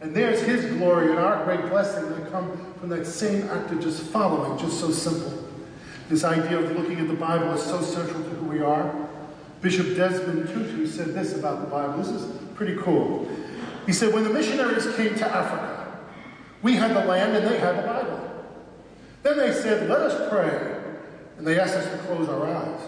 And 0.00 0.16
there's 0.16 0.40
his 0.40 0.64
glory 0.76 1.10
and 1.10 1.18
our 1.18 1.44
great 1.44 1.68
blessing 1.68 2.08
that 2.08 2.30
come 2.30 2.74
from 2.80 2.88
that 2.88 3.06
same 3.06 3.46
act 3.50 3.70
of 3.70 3.82
just 3.82 4.02
following, 4.04 4.58
just 4.58 4.80
so 4.80 4.90
simple. 4.90 5.46
This 6.08 6.24
idea 6.24 6.58
of 6.58 6.72
looking 6.72 6.98
at 6.98 7.08
the 7.08 7.14
Bible 7.14 7.52
is 7.52 7.62
so 7.62 7.82
central 7.82 8.22
to 8.22 8.30
who 8.30 8.46
we 8.46 8.62
are. 8.62 9.08
Bishop 9.60 9.94
Desmond 9.94 10.48
Tutu 10.48 10.86
said 10.86 11.08
this 11.08 11.36
about 11.36 11.60
the 11.60 11.66
Bible. 11.66 11.98
This 11.98 12.08
is 12.08 12.34
pretty 12.54 12.76
cool. 12.80 13.28
He 13.84 13.92
said, 13.92 14.14
when 14.14 14.24
the 14.24 14.30
missionaries 14.30 14.86
came 14.96 15.14
to 15.16 15.26
Africa, 15.26 15.98
we 16.62 16.76
had 16.76 16.96
the 16.96 17.04
land 17.04 17.36
and 17.36 17.46
they 17.46 17.58
had 17.58 17.76
the 17.76 17.86
Bible. 17.86 18.46
Then 19.22 19.36
they 19.36 19.52
said, 19.52 19.88
let 19.90 20.00
us 20.00 20.30
pray 20.30 20.79
and 21.40 21.46
they 21.46 21.58
asked 21.58 21.74
us 21.74 21.90
to 21.90 21.96
close 22.06 22.28
our 22.28 22.46
eyes. 22.46 22.80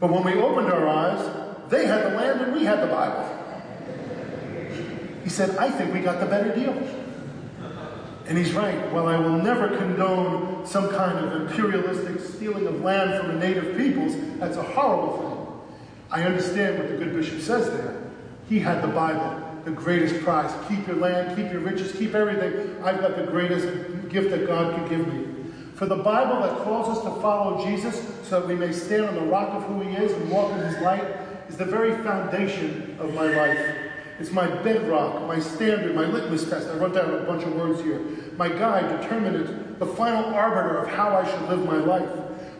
But 0.00 0.10
when 0.10 0.24
we 0.24 0.40
opened 0.40 0.72
our 0.72 0.88
eyes, 0.88 1.68
they 1.68 1.84
had 1.84 2.02
the 2.02 2.16
land 2.16 2.40
and 2.40 2.54
we 2.54 2.64
had 2.64 2.80
the 2.80 2.86
Bible. 2.86 3.28
He 5.22 5.28
said, 5.28 5.54
I 5.58 5.70
think 5.70 5.92
we 5.92 6.00
got 6.00 6.18
the 6.18 6.24
better 6.24 6.54
deal. 6.54 6.72
And 8.24 8.38
he's 8.38 8.54
right. 8.54 8.90
While 8.90 9.06
I 9.06 9.18
will 9.18 9.36
never 9.42 9.76
condone 9.76 10.66
some 10.66 10.88
kind 10.88 11.18
of 11.18 11.42
imperialistic 11.42 12.20
stealing 12.20 12.66
of 12.66 12.80
land 12.80 13.20
from 13.20 13.38
the 13.38 13.46
native 13.46 13.76
peoples, 13.76 14.14
that's 14.38 14.56
a 14.56 14.62
horrible 14.62 15.18
thing. 15.18 15.76
I 16.10 16.22
understand 16.22 16.78
what 16.78 16.88
the 16.88 16.96
good 16.96 17.12
bishop 17.12 17.42
says 17.42 17.68
there. 17.70 18.02
He 18.48 18.60
had 18.60 18.82
the 18.82 18.88
Bible, 18.88 19.42
the 19.66 19.72
greatest 19.72 20.24
prize. 20.24 20.50
Keep 20.70 20.86
your 20.86 20.96
land, 20.96 21.36
keep 21.36 21.52
your 21.52 21.60
riches, 21.60 21.92
keep 21.92 22.14
everything. 22.14 22.82
I've 22.82 23.02
got 23.02 23.16
the 23.16 23.24
greatest 23.24 24.08
gift 24.08 24.30
that 24.30 24.46
God 24.46 24.74
could 24.74 24.88
give 24.88 25.06
me. 25.06 25.37
For 25.78 25.86
the 25.86 25.94
Bible 25.94 26.40
that 26.42 26.58
calls 26.64 26.88
us 26.88 27.04
to 27.04 27.20
follow 27.20 27.64
Jesus 27.64 28.02
so 28.24 28.40
that 28.40 28.48
we 28.48 28.56
may 28.56 28.72
stand 28.72 29.04
on 29.04 29.14
the 29.14 29.20
rock 29.20 29.50
of 29.50 29.62
who 29.62 29.80
he 29.80 29.94
is 29.94 30.10
and 30.10 30.28
walk 30.28 30.50
in 30.50 30.58
his 30.58 30.76
light 30.78 31.04
is 31.48 31.56
the 31.56 31.64
very 31.64 31.92
foundation 32.02 32.96
of 32.98 33.14
my 33.14 33.28
life. 33.28 33.76
It's 34.18 34.32
my 34.32 34.48
bedrock, 34.48 35.24
my 35.28 35.38
standard, 35.38 35.94
my 35.94 36.04
litmus 36.04 36.50
test. 36.50 36.66
I 36.66 36.74
wrote 36.78 36.94
down 36.94 37.14
a 37.14 37.22
bunch 37.22 37.44
of 37.44 37.54
words 37.54 37.80
here. 37.80 38.00
My 38.36 38.48
guide, 38.48 39.00
determinant, 39.00 39.78
the 39.78 39.86
final 39.86 40.24
arbiter 40.34 40.78
of 40.78 40.88
how 40.88 41.16
I 41.16 41.30
should 41.30 41.48
live 41.48 41.64
my 41.64 41.76
life. 41.76 42.10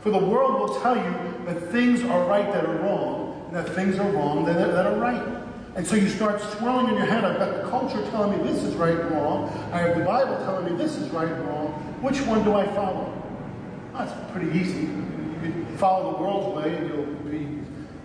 For 0.00 0.10
the 0.10 0.24
world 0.24 0.60
will 0.60 0.80
tell 0.80 0.96
you 0.96 1.44
that 1.46 1.72
things 1.72 2.04
are 2.04 2.24
right 2.26 2.52
that 2.52 2.64
are 2.66 2.76
wrong, 2.82 3.46
and 3.48 3.56
that 3.56 3.74
things 3.74 3.98
are 3.98 4.08
wrong 4.12 4.44
that 4.44 4.56
are, 4.56 4.70
that 4.70 4.86
are 4.86 4.96
right. 4.96 5.38
And 5.74 5.84
so 5.84 5.96
you 5.96 6.08
start 6.08 6.40
swirling 6.40 6.90
in 6.90 6.94
your 6.94 7.06
head. 7.06 7.24
I've 7.24 7.38
got 7.38 7.62
the 7.62 7.68
culture 7.68 8.00
telling 8.10 8.38
me 8.38 8.48
this 8.48 8.62
is 8.62 8.74
right 8.76 8.98
and 8.98 9.10
wrong. 9.10 9.48
I 9.72 9.78
have 9.78 9.98
the 9.98 10.04
Bible 10.04 10.36
telling 10.44 10.72
me 10.72 10.78
this 10.80 10.96
is 10.96 11.08
right 11.10 11.28
and 11.28 11.48
wrong. 11.48 11.67
Which 12.00 12.20
one 12.22 12.44
do 12.44 12.54
I 12.54 12.66
follow? 12.66 13.12
That's 13.92 14.12
pretty 14.32 14.56
easy. 14.58 14.82
You 14.82 15.38
can 15.42 15.76
follow 15.78 16.12
the 16.12 16.22
world's 16.22 16.56
way 16.56 16.76
and 16.76 16.88
you'll 16.88 17.06
be 17.30 17.58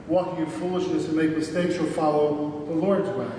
walking 0.07 0.43
in 0.43 0.50
foolishness 0.50 1.07
and 1.07 1.15
make 1.15 1.35
mistakes, 1.38 1.75
or 1.77 1.85
follow 1.85 2.65
the 2.67 2.73
Lord's 2.73 3.09
way. 3.09 3.29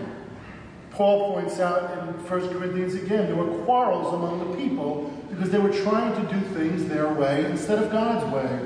Paul 0.91 1.35
points 1.35 1.59
out 1.59 1.91
in 1.99 2.15
1 2.15 2.49
Corinthians 2.51 2.95
again, 2.95 3.27
there 3.27 3.35
were 3.35 3.65
quarrels 3.65 4.15
among 4.15 4.39
the 4.49 4.57
people 4.57 5.13
because 5.29 5.51
they 5.51 5.59
were 5.59 5.73
trying 5.73 6.15
to 6.25 6.33
do 6.33 6.41
things 6.55 6.85
their 6.85 7.13
way 7.13 7.45
instead 7.47 7.83
of 7.83 7.91
God's 7.91 8.25
way. 8.33 8.61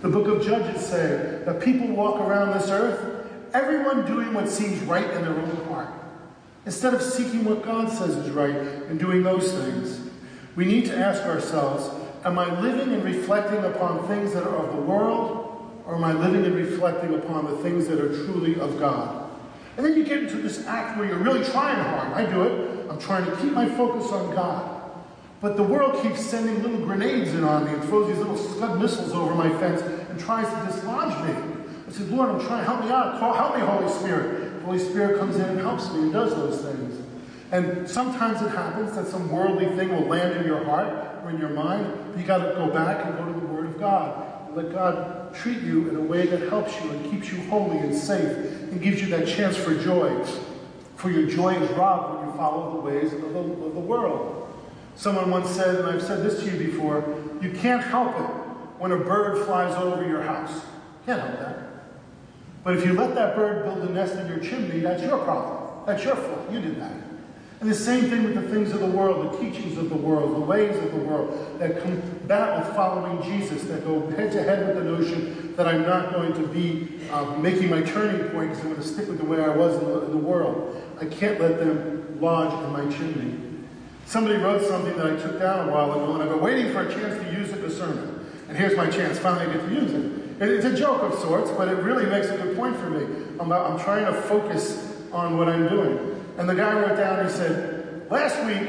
The 0.00 0.08
book 0.08 0.28
of 0.28 0.44
Judges 0.44 0.84
say 0.84 1.42
that 1.44 1.60
people 1.60 1.88
walk 1.88 2.20
around 2.20 2.58
this 2.58 2.70
earth, 2.70 3.26
everyone 3.52 4.06
doing 4.06 4.32
what 4.32 4.48
seems 4.48 4.80
right 4.82 5.10
in 5.10 5.22
their 5.22 5.34
own 5.34 5.56
heart, 5.66 5.88
instead 6.66 6.94
of 6.94 7.02
seeking 7.02 7.44
what 7.44 7.62
God 7.64 7.90
says 7.90 8.16
is 8.16 8.30
right 8.30 8.54
and 8.54 8.98
doing 8.98 9.22
those 9.22 9.52
things. 9.52 10.01
We 10.54 10.64
need 10.64 10.86
to 10.86 10.96
ask 10.96 11.22
ourselves, 11.22 11.90
am 12.24 12.38
I 12.38 12.60
living 12.60 12.92
and 12.92 13.04
reflecting 13.04 13.64
upon 13.64 14.06
things 14.06 14.34
that 14.34 14.42
are 14.42 14.56
of 14.56 14.76
the 14.76 14.82
world, 14.82 15.48
or 15.86 15.96
am 15.96 16.04
I 16.04 16.12
living 16.12 16.44
and 16.44 16.54
reflecting 16.54 17.14
upon 17.14 17.46
the 17.46 17.56
things 17.58 17.88
that 17.88 17.98
are 17.98 18.08
truly 18.24 18.60
of 18.60 18.78
God? 18.78 19.30
And 19.76 19.86
then 19.86 19.96
you 19.96 20.04
get 20.04 20.18
into 20.24 20.36
this 20.36 20.66
act 20.66 20.98
where 20.98 21.08
you're 21.08 21.18
really 21.18 21.44
trying 21.44 21.82
hard. 21.82 22.12
I 22.12 22.30
do 22.30 22.42
it. 22.42 22.90
I'm 22.90 22.98
trying 22.98 23.24
to 23.24 23.34
keep 23.36 23.52
my 23.52 23.66
focus 23.66 24.12
on 24.12 24.34
God. 24.34 24.80
But 25.40 25.56
the 25.56 25.62
world 25.62 26.00
keeps 26.02 26.20
sending 26.24 26.62
little 26.62 26.84
grenades 26.86 27.30
in 27.30 27.42
on 27.42 27.64
me 27.64 27.72
and 27.72 27.82
throws 27.84 28.08
these 28.08 28.18
little 28.18 28.36
scud 28.36 28.80
missiles 28.80 29.12
over 29.12 29.34
my 29.34 29.48
fence 29.58 29.80
and 29.80 30.20
tries 30.20 30.46
to 30.46 30.72
dislodge 30.72 31.26
me. 31.26 31.34
I 31.88 31.90
said, 31.90 32.10
Lord, 32.10 32.28
I'm 32.28 32.40
trying, 32.46 32.64
help 32.64 32.84
me 32.84 32.90
out. 32.90 33.18
Help 33.18 33.56
me, 33.56 33.62
Holy 33.62 33.92
Spirit. 33.92 34.60
The 34.60 34.66
Holy 34.66 34.78
Spirit 34.78 35.18
comes 35.18 35.36
in 35.36 35.42
and 35.42 35.58
helps 35.58 35.90
me 35.92 36.02
and 36.02 36.12
does 36.12 36.34
those 36.34 36.60
things. 36.62 37.01
And 37.52 37.86
sometimes 37.86 38.40
it 38.40 38.48
happens 38.48 38.96
that 38.96 39.06
some 39.06 39.30
worldly 39.30 39.66
thing 39.76 39.90
will 39.90 40.08
land 40.08 40.38
in 40.38 40.46
your 40.46 40.64
heart 40.64 40.88
or 41.22 41.30
in 41.30 41.38
your 41.38 41.50
mind. 41.50 41.86
You 42.16 42.24
got 42.24 42.38
to 42.38 42.54
go 42.54 42.70
back 42.70 43.04
and 43.04 43.14
go 43.18 43.26
to 43.26 43.40
the 43.40 43.46
Word 43.46 43.66
of 43.66 43.78
God. 43.78 44.48
And 44.48 44.56
Let 44.56 44.72
God 44.72 45.34
treat 45.34 45.60
you 45.60 45.90
in 45.90 45.96
a 45.96 46.00
way 46.00 46.26
that 46.26 46.48
helps 46.48 46.74
you 46.82 46.90
and 46.90 47.10
keeps 47.10 47.30
you 47.30 47.42
holy 47.50 47.76
and 47.76 47.94
safe 47.94 48.36
and 48.70 48.80
gives 48.80 49.02
you 49.02 49.08
that 49.08 49.28
chance 49.28 49.58
for 49.58 49.74
joy. 49.74 50.24
For 50.96 51.10
your 51.10 51.26
joy 51.26 51.54
is 51.56 51.70
robbed 51.72 52.16
when 52.16 52.28
you 52.30 52.36
follow 52.36 52.72
the 52.72 52.80
ways 52.80 53.12
of 53.12 53.20
the, 53.20 53.38
of 53.38 53.74
the 53.74 53.80
world. 53.80 54.48
Someone 54.96 55.30
once 55.30 55.50
said, 55.50 55.76
and 55.76 55.88
I've 55.88 56.02
said 56.02 56.22
this 56.22 56.42
to 56.42 56.50
you 56.50 56.70
before, 56.70 57.04
you 57.42 57.50
can't 57.50 57.82
help 57.82 58.18
it 58.18 58.30
when 58.78 58.92
a 58.92 58.98
bird 58.98 59.44
flies 59.44 59.74
over 59.74 60.06
your 60.08 60.22
house. 60.22 60.54
You 60.54 60.60
Can't 61.06 61.20
help 61.20 61.38
that. 61.38 61.58
But 62.64 62.78
if 62.78 62.86
you 62.86 62.94
let 62.94 63.14
that 63.14 63.36
bird 63.36 63.64
build 63.64 63.90
a 63.90 63.92
nest 63.92 64.14
in 64.14 64.26
your 64.28 64.38
chimney, 64.38 64.80
that's 64.80 65.02
your 65.02 65.18
problem. 65.18 65.84
That's 65.86 66.02
your 66.02 66.16
fault. 66.16 66.50
You 66.50 66.60
did 66.60 66.80
that. 66.80 67.11
And 67.62 67.70
the 67.70 67.76
same 67.76 68.10
thing 68.10 68.24
with 68.24 68.34
the 68.34 68.42
things 68.42 68.72
of 68.72 68.80
the 68.80 68.86
world, 68.86 69.32
the 69.32 69.38
teachings 69.38 69.78
of 69.78 69.88
the 69.88 69.94
world, 69.94 70.34
the 70.34 70.40
ways 70.40 70.76
of 70.78 70.90
the 70.90 70.98
world 70.98 71.60
that 71.60 71.80
combat 71.80 72.58
with 72.58 72.74
following 72.74 73.22
Jesus, 73.22 73.62
that 73.68 73.84
go 73.84 74.04
head 74.10 74.32
to 74.32 74.42
head 74.42 74.66
with 74.66 74.78
the 74.78 74.82
notion 74.82 75.54
that 75.54 75.68
I'm 75.68 75.82
not 75.82 76.12
going 76.12 76.32
to 76.32 76.46
be 76.48 76.98
uh, 77.12 77.36
making 77.36 77.70
my 77.70 77.80
turning 77.82 78.28
point 78.30 78.50
because 78.50 78.64
I'm 78.64 78.72
going 78.72 78.82
to 78.82 78.88
stick 78.88 79.06
with 79.06 79.18
the 79.18 79.24
way 79.24 79.44
I 79.44 79.50
was 79.50 79.78
in 79.78 79.84
the, 79.84 80.06
in 80.06 80.10
the 80.10 80.16
world. 80.16 80.82
I 81.00 81.04
can't 81.04 81.40
let 81.40 81.60
them 81.60 82.18
lodge 82.20 82.52
in 82.64 82.72
my 82.72 82.96
chimney. 82.96 83.38
Somebody 84.06 84.38
wrote 84.38 84.62
something 84.62 84.96
that 84.96 85.06
I 85.06 85.14
took 85.14 85.38
down 85.38 85.68
a 85.68 85.70
while 85.72 85.92
ago, 85.92 86.14
and 86.14 86.22
I've 86.24 86.30
been 86.30 86.40
waiting 86.40 86.72
for 86.72 86.80
a 86.80 86.92
chance 86.92 87.22
to 87.22 87.32
use 87.32 87.50
it 87.50 87.60
in 87.60 87.64
a 87.66 87.70
sermon. 87.70 88.26
And 88.48 88.56
here's 88.56 88.76
my 88.76 88.90
chance, 88.90 89.20
finally 89.20 89.46
I 89.46 89.52
get 89.52 89.68
to 89.68 89.72
use 89.72 89.92
it. 89.92 90.42
It's 90.42 90.64
a 90.64 90.74
joke 90.74 91.00
of 91.02 91.16
sorts, 91.20 91.52
but 91.52 91.68
it 91.68 91.76
really 91.76 92.06
makes 92.06 92.26
a 92.26 92.36
good 92.36 92.56
point 92.56 92.76
for 92.76 92.90
me. 92.90 93.06
I'm, 93.38 93.52
I'm 93.52 93.78
trying 93.78 94.12
to 94.12 94.20
focus 94.22 94.98
on 95.12 95.38
what 95.38 95.48
I'm 95.48 95.68
doing. 95.68 96.11
And 96.38 96.48
the 96.48 96.54
guy 96.54 96.72
wrote 96.78 96.96
down, 96.96 97.24
he 97.24 97.30
said, 97.30 98.10
Last 98.10 98.44
week, 98.46 98.68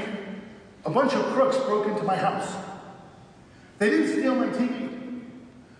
a 0.86 0.89
bunch 0.89 1.13
of 1.13 1.24
crooks 1.34 1.58
broke 1.58 1.88
into 1.88 2.03
my 2.03 2.15
house. 2.15 2.55
They 3.79 3.89
didn't 3.89 4.12
steal 4.12 4.36
my 4.36 4.48
TV, 4.48 5.22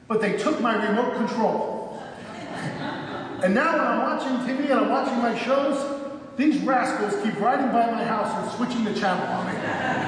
but 0.08 0.22
they 0.22 0.38
took 0.38 0.60
my 0.60 0.76
remote 0.88 1.16
control. 1.16 2.02
and 3.44 3.54
now 3.54 3.74
when 3.74 3.82
I'm 3.82 4.00
watching 4.00 4.38
TV 4.48 4.72
and 4.72 4.80
I'm 4.80 4.90
watching 4.90 5.18
my 5.20 5.38
shows, 5.38 6.02
these 6.36 6.62
rascals 6.64 7.22
keep 7.24 7.40
riding 7.40 7.68
by 7.68 7.92
my 7.92 8.04
house 8.04 8.44
and 8.44 8.52
switching 8.58 8.84
the 8.86 9.00
channel 9.00 9.26
on 9.28 9.48
me. 9.48 10.03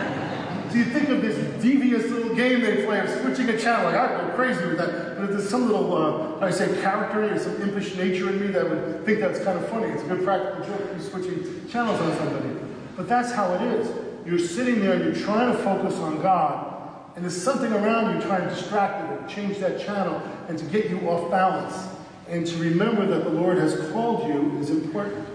So 0.76 0.80
you 0.80 0.86
think 0.88 1.08
of 1.08 1.22
this 1.22 1.38
devious 1.64 2.04
little 2.12 2.36
game 2.36 2.60
they 2.60 2.84
play 2.84 3.00
of 3.00 3.10
switching 3.22 3.48
a 3.48 3.58
channel. 3.58 3.86
Like, 3.86 3.96
I'd 3.96 4.28
go 4.28 4.36
crazy 4.36 4.66
with 4.66 4.78
that. 4.78 5.16
But 5.16 5.24
if 5.24 5.30
there's 5.30 5.50
some 5.50 5.68
little, 5.68 5.96
uh, 5.96 6.46
I 6.46 6.52
say, 6.52 6.82
character 6.82 7.34
or 7.34 7.40
some 7.40 7.62
impish 7.62 7.96
nature 7.96 8.30
in 8.30 8.42
me 8.42 8.48
that 8.48 8.70
would 8.70 9.06
think 9.06 9.22
that's 9.22 9.42
kind 9.42 9.58
of 9.58 9.70
funny. 9.70 9.88
It's 9.88 10.04
a 10.04 10.08
good 10.08 10.26
practical 10.26 10.66
joke 10.66 10.90
to 10.90 10.96
be 10.96 11.02
switching 11.02 11.70
channels 11.70 12.02
on 12.02 12.18
somebody. 12.18 12.60
But 12.98 13.08
that's 13.08 13.32
how 13.32 13.54
it 13.54 13.62
is. 13.62 13.90
You're 14.26 14.38
sitting 14.38 14.82
there, 14.82 14.96
and 14.96 15.06
you're 15.06 15.26
trying 15.26 15.56
to 15.56 15.64
focus 15.64 15.96
on 15.96 16.22
God, 16.22 16.92
and 17.16 17.24
there's 17.24 17.42
something 17.42 17.72
around 17.72 18.14
you 18.14 18.22
trying 18.28 18.44
to 18.44 18.54
distract 18.54 19.10
you, 19.10 19.26
to 19.26 19.34
change 19.34 19.60
that 19.60 19.80
channel, 19.80 20.22
and 20.50 20.60
to 20.60 20.66
get 20.66 20.90
you 20.90 21.10
off 21.10 21.32
balance. 21.32 21.88
And 22.28 22.46
to 22.46 22.58
remember 22.58 23.06
that 23.06 23.24
the 23.24 23.30
Lord 23.30 23.60
has 23.60 23.92
called 23.92 24.28
you 24.28 24.58
is 24.60 24.72
important. 24.72 25.26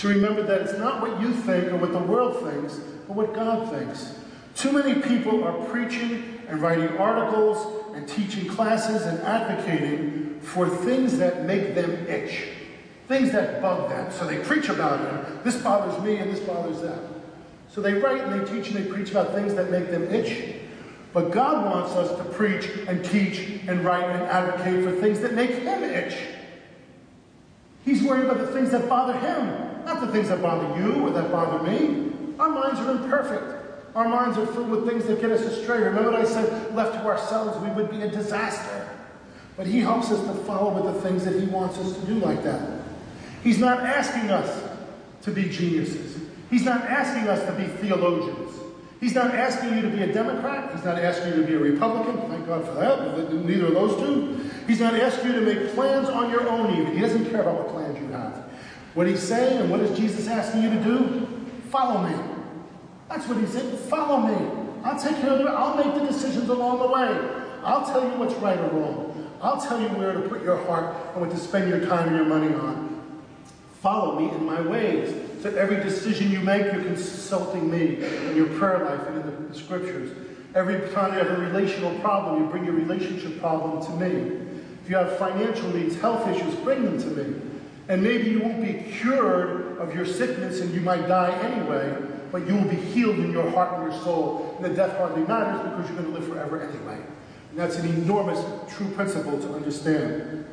To 0.00 0.08
remember 0.08 0.42
that 0.42 0.60
it's 0.60 0.78
not 0.78 1.00
what 1.00 1.18
you 1.18 1.32
think 1.32 1.72
or 1.72 1.78
what 1.78 1.92
the 1.92 1.98
world 1.98 2.42
thinks, 2.42 2.74
but 3.08 3.16
what 3.16 3.32
God 3.32 3.70
thinks. 3.70 4.16
Too 4.54 4.72
many 4.72 5.00
people 5.00 5.44
are 5.44 5.64
preaching 5.66 6.40
and 6.48 6.60
writing 6.60 6.96
articles 6.98 7.94
and 7.94 8.06
teaching 8.06 8.46
classes 8.46 9.02
and 9.02 9.20
advocating 9.20 10.40
for 10.40 10.68
things 10.68 11.18
that 11.18 11.44
make 11.44 11.74
them 11.74 11.90
itch, 12.06 12.48
things 13.08 13.32
that 13.32 13.62
bug 13.62 13.88
them. 13.88 14.10
So 14.12 14.26
they 14.26 14.38
preach 14.38 14.68
about 14.68 15.00
it. 15.00 15.44
This 15.44 15.56
bothers 15.62 16.02
me 16.04 16.16
and 16.16 16.30
this 16.30 16.40
bothers 16.40 16.80
them. 16.80 16.98
So 17.68 17.80
they 17.80 17.94
write 17.94 18.20
and 18.20 18.46
they 18.46 18.52
teach 18.52 18.70
and 18.70 18.84
they 18.84 18.90
preach 18.90 19.10
about 19.10 19.32
things 19.32 19.54
that 19.54 19.70
make 19.70 19.90
them 19.90 20.04
itch. 20.14 20.56
But 21.12 21.30
God 21.30 21.64
wants 21.66 21.92
us 21.92 22.16
to 22.18 22.24
preach 22.32 22.68
and 22.86 23.04
teach 23.04 23.60
and 23.66 23.84
write 23.84 24.04
and 24.04 24.22
advocate 24.22 24.84
for 24.84 24.92
things 25.00 25.20
that 25.20 25.34
make 25.34 25.50
Him 25.50 25.82
itch. 25.82 26.16
He's 27.84 28.02
worried 28.02 28.24
about 28.24 28.38
the 28.38 28.46
things 28.46 28.70
that 28.70 28.88
bother 28.88 29.18
Him, 29.18 29.84
not 29.84 30.00
the 30.00 30.08
things 30.08 30.28
that 30.28 30.40
bother 30.40 30.80
you 30.80 31.06
or 31.06 31.10
that 31.10 31.30
bother 31.30 31.62
me. 31.62 32.12
Our 32.38 32.48
minds 32.48 32.80
are 32.80 32.90
imperfect. 32.92 33.61
Our 33.94 34.08
minds 34.08 34.38
are 34.38 34.46
filled 34.46 34.70
with 34.70 34.88
things 34.88 35.04
that 35.06 35.20
get 35.20 35.30
us 35.30 35.42
astray. 35.42 35.78
Remember 35.78 36.12
what 36.12 36.20
I 36.20 36.24
said? 36.24 36.74
Left 36.74 36.94
to 36.94 37.04
ourselves, 37.04 37.58
we 37.58 37.70
would 37.70 37.90
be 37.90 38.02
a 38.02 38.08
disaster. 38.08 38.88
But 39.56 39.66
He 39.66 39.80
helps 39.80 40.10
us 40.10 40.20
to 40.26 40.34
follow 40.44 40.82
with 40.82 40.94
the 40.94 41.00
things 41.02 41.24
that 41.24 41.38
He 41.38 41.46
wants 41.46 41.78
us 41.78 41.96
to 41.98 42.06
do 42.06 42.14
like 42.14 42.42
that. 42.44 42.80
He's 43.42 43.58
not 43.58 43.80
asking 43.80 44.30
us 44.30 44.62
to 45.22 45.30
be 45.30 45.48
geniuses. 45.48 46.22
He's 46.50 46.64
not 46.64 46.82
asking 46.82 47.28
us 47.28 47.44
to 47.46 47.52
be 47.52 47.64
theologians. 47.64 48.58
He's 49.00 49.14
not 49.14 49.34
asking 49.34 49.74
you 49.74 49.82
to 49.82 49.88
be 49.88 50.02
a 50.02 50.12
Democrat. 50.12 50.72
He's 50.74 50.84
not 50.84 50.96
asking 50.96 51.34
you 51.34 51.40
to 51.42 51.46
be 51.46 51.54
a 51.54 51.58
Republican. 51.58 52.18
Thank 52.30 52.46
God 52.46 52.64
for 52.64 52.74
that. 52.74 53.32
Neither 53.32 53.66
of 53.66 53.74
those 53.74 53.98
two. 53.98 54.48
He's 54.66 54.78
not 54.78 54.94
asking 54.94 55.32
you 55.32 55.40
to 55.40 55.40
make 55.40 55.74
plans 55.74 56.08
on 56.08 56.30
your 56.30 56.48
own, 56.48 56.72
even. 56.78 56.94
He 56.94 57.00
doesn't 57.00 57.28
care 57.30 57.42
about 57.42 57.64
what 57.64 57.68
plans 57.68 57.98
you 57.98 58.06
have. 58.12 58.32
What 58.94 59.06
he's 59.06 59.22
saying 59.22 59.58
and 59.58 59.70
what 59.70 59.80
is 59.80 59.98
Jesus 59.98 60.28
asking 60.28 60.62
you 60.62 60.70
to 60.70 60.84
do? 60.84 61.26
Follow 61.70 62.06
me. 62.06 62.31
That's 63.12 63.28
what 63.28 63.36
he 63.36 63.46
said. 63.46 63.78
Follow 63.78 64.26
me. 64.26 64.80
I'll 64.84 64.98
take 64.98 65.16
care 65.16 65.32
of 65.32 65.40
it. 65.40 65.46
I'll 65.46 65.76
make 65.76 65.94
the 65.94 66.06
decisions 66.06 66.48
along 66.48 66.78
the 66.78 66.86
way. 66.86 67.42
I'll 67.62 67.84
tell 67.84 68.02
you 68.02 68.16
what's 68.16 68.32
right 68.36 68.58
or 68.58 68.68
wrong. 68.68 69.30
I'll 69.42 69.60
tell 69.60 69.78
you 69.78 69.88
where 69.88 70.14
to 70.14 70.20
put 70.20 70.42
your 70.42 70.56
heart 70.64 70.96
and 71.12 71.20
what 71.20 71.30
to 71.30 71.36
spend 71.36 71.68
your 71.68 71.80
time 71.80 72.08
and 72.08 72.16
your 72.16 72.24
money 72.24 72.54
on. 72.54 73.12
Follow 73.82 74.18
me 74.18 74.34
in 74.34 74.46
my 74.46 74.62
ways. 74.62 75.14
So 75.42 75.54
every 75.54 75.76
decision 75.76 76.30
you 76.30 76.40
make, 76.40 76.72
you're 76.72 76.84
consulting 76.84 77.70
me 77.70 78.02
in 78.02 78.34
your 78.34 78.46
prayer 78.58 78.82
life 78.82 79.06
and 79.08 79.18
in 79.18 79.26
the, 79.26 79.52
the 79.52 79.58
scriptures. 79.58 80.16
Every 80.54 80.88
time 80.92 81.12
you 81.12 81.18
have 81.18 81.38
a 81.38 81.42
relational 81.42 81.98
problem, 81.98 82.42
you 82.42 82.48
bring 82.48 82.64
your 82.64 82.74
relationship 82.74 83.40
problem 83.40 83.84
to 83.84 83.90
me. 83.92 84.40
If 84.84 84.88
you 84.88 84.96
have 84.96 85.18
financial 85.18 85.68
needs, 85.68 86.00
health 86.00 86.26
issues, 86.28 86.54
bring 86.60 86.84
them 86.84 86.98
to 86.98 87.08
me. 87.08 87.40
And 87.88 88.02
maybe 88.02 88.30
you 88.30 88.40
won't 88.40 88.62
be 88.62 88.90
cured 88.90 89.76
of 89.76 89.94
your 89.94 90.06
sickness 90.06 90.60
and 90.60 90.72
you 90.72 90.80
might 90.80 91.06
die 91.08 91.36
anyway, 91.42 91.94
but 92.32 92.48
you 92.48 92.56
will 92.56 92.64
be 92.64 92.76
healed 92.76 93.18
in 93.18 93.30
your 93.30 93.48
heart 93.50 93.78
and 93.78 93.92
your 93.92 94.02
soul. 94.02 94.56
And 94.56 94.64
the 94.64 94.74
death 94.74 94.96
hardly 94.96 95.22
matters 95.24 95.60
because 95.70 95.90
you're 95.90 96.02
going 96.02 96.12
to 96.12 96.18
live 96.18 96.28
forever 96.28 96.62
anyway. 96.62 96.98
And 97.50 97.58
that's 97.58 97.76
an 97.76 97.86
enormous, 97.86 98.42
true 98.74 98.90
principle 98.92 99.38
to 99.38 99.54
understand. 99.54 100.46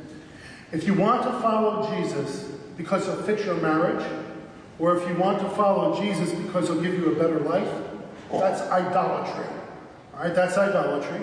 If 0.73 0.85
you 0.85 0.93
want 0.93 1.23
to 1.23 1.31
follow 1.39 1.89
Jesus 1.95 2.51
because 2.75 3.05
he'll 3.05 3.23
fix 3.23 3.45
your 3.45 3.55
marriage, 3.55 4.05
or 4.77 4.97
if 4.97 5.07
you 5.07 5.15
want 5.15 5.39
to 5.39 5.49
follow 5.51 5.99
Jesus 6.01 6.31
because 6.33 6.67
he'll 6.67 6.81
give 6.81 6.93
you 6.93 7.13
a 7.13 7.15
better 7.15 7.39
life, 7.39 7.69
that's 8.31 8.61
idolatry. 8.69 9.45
All 10.13 10.25
right, 10.25 10.35
that's 10.35 10.57
idolatry. 10.57 11.21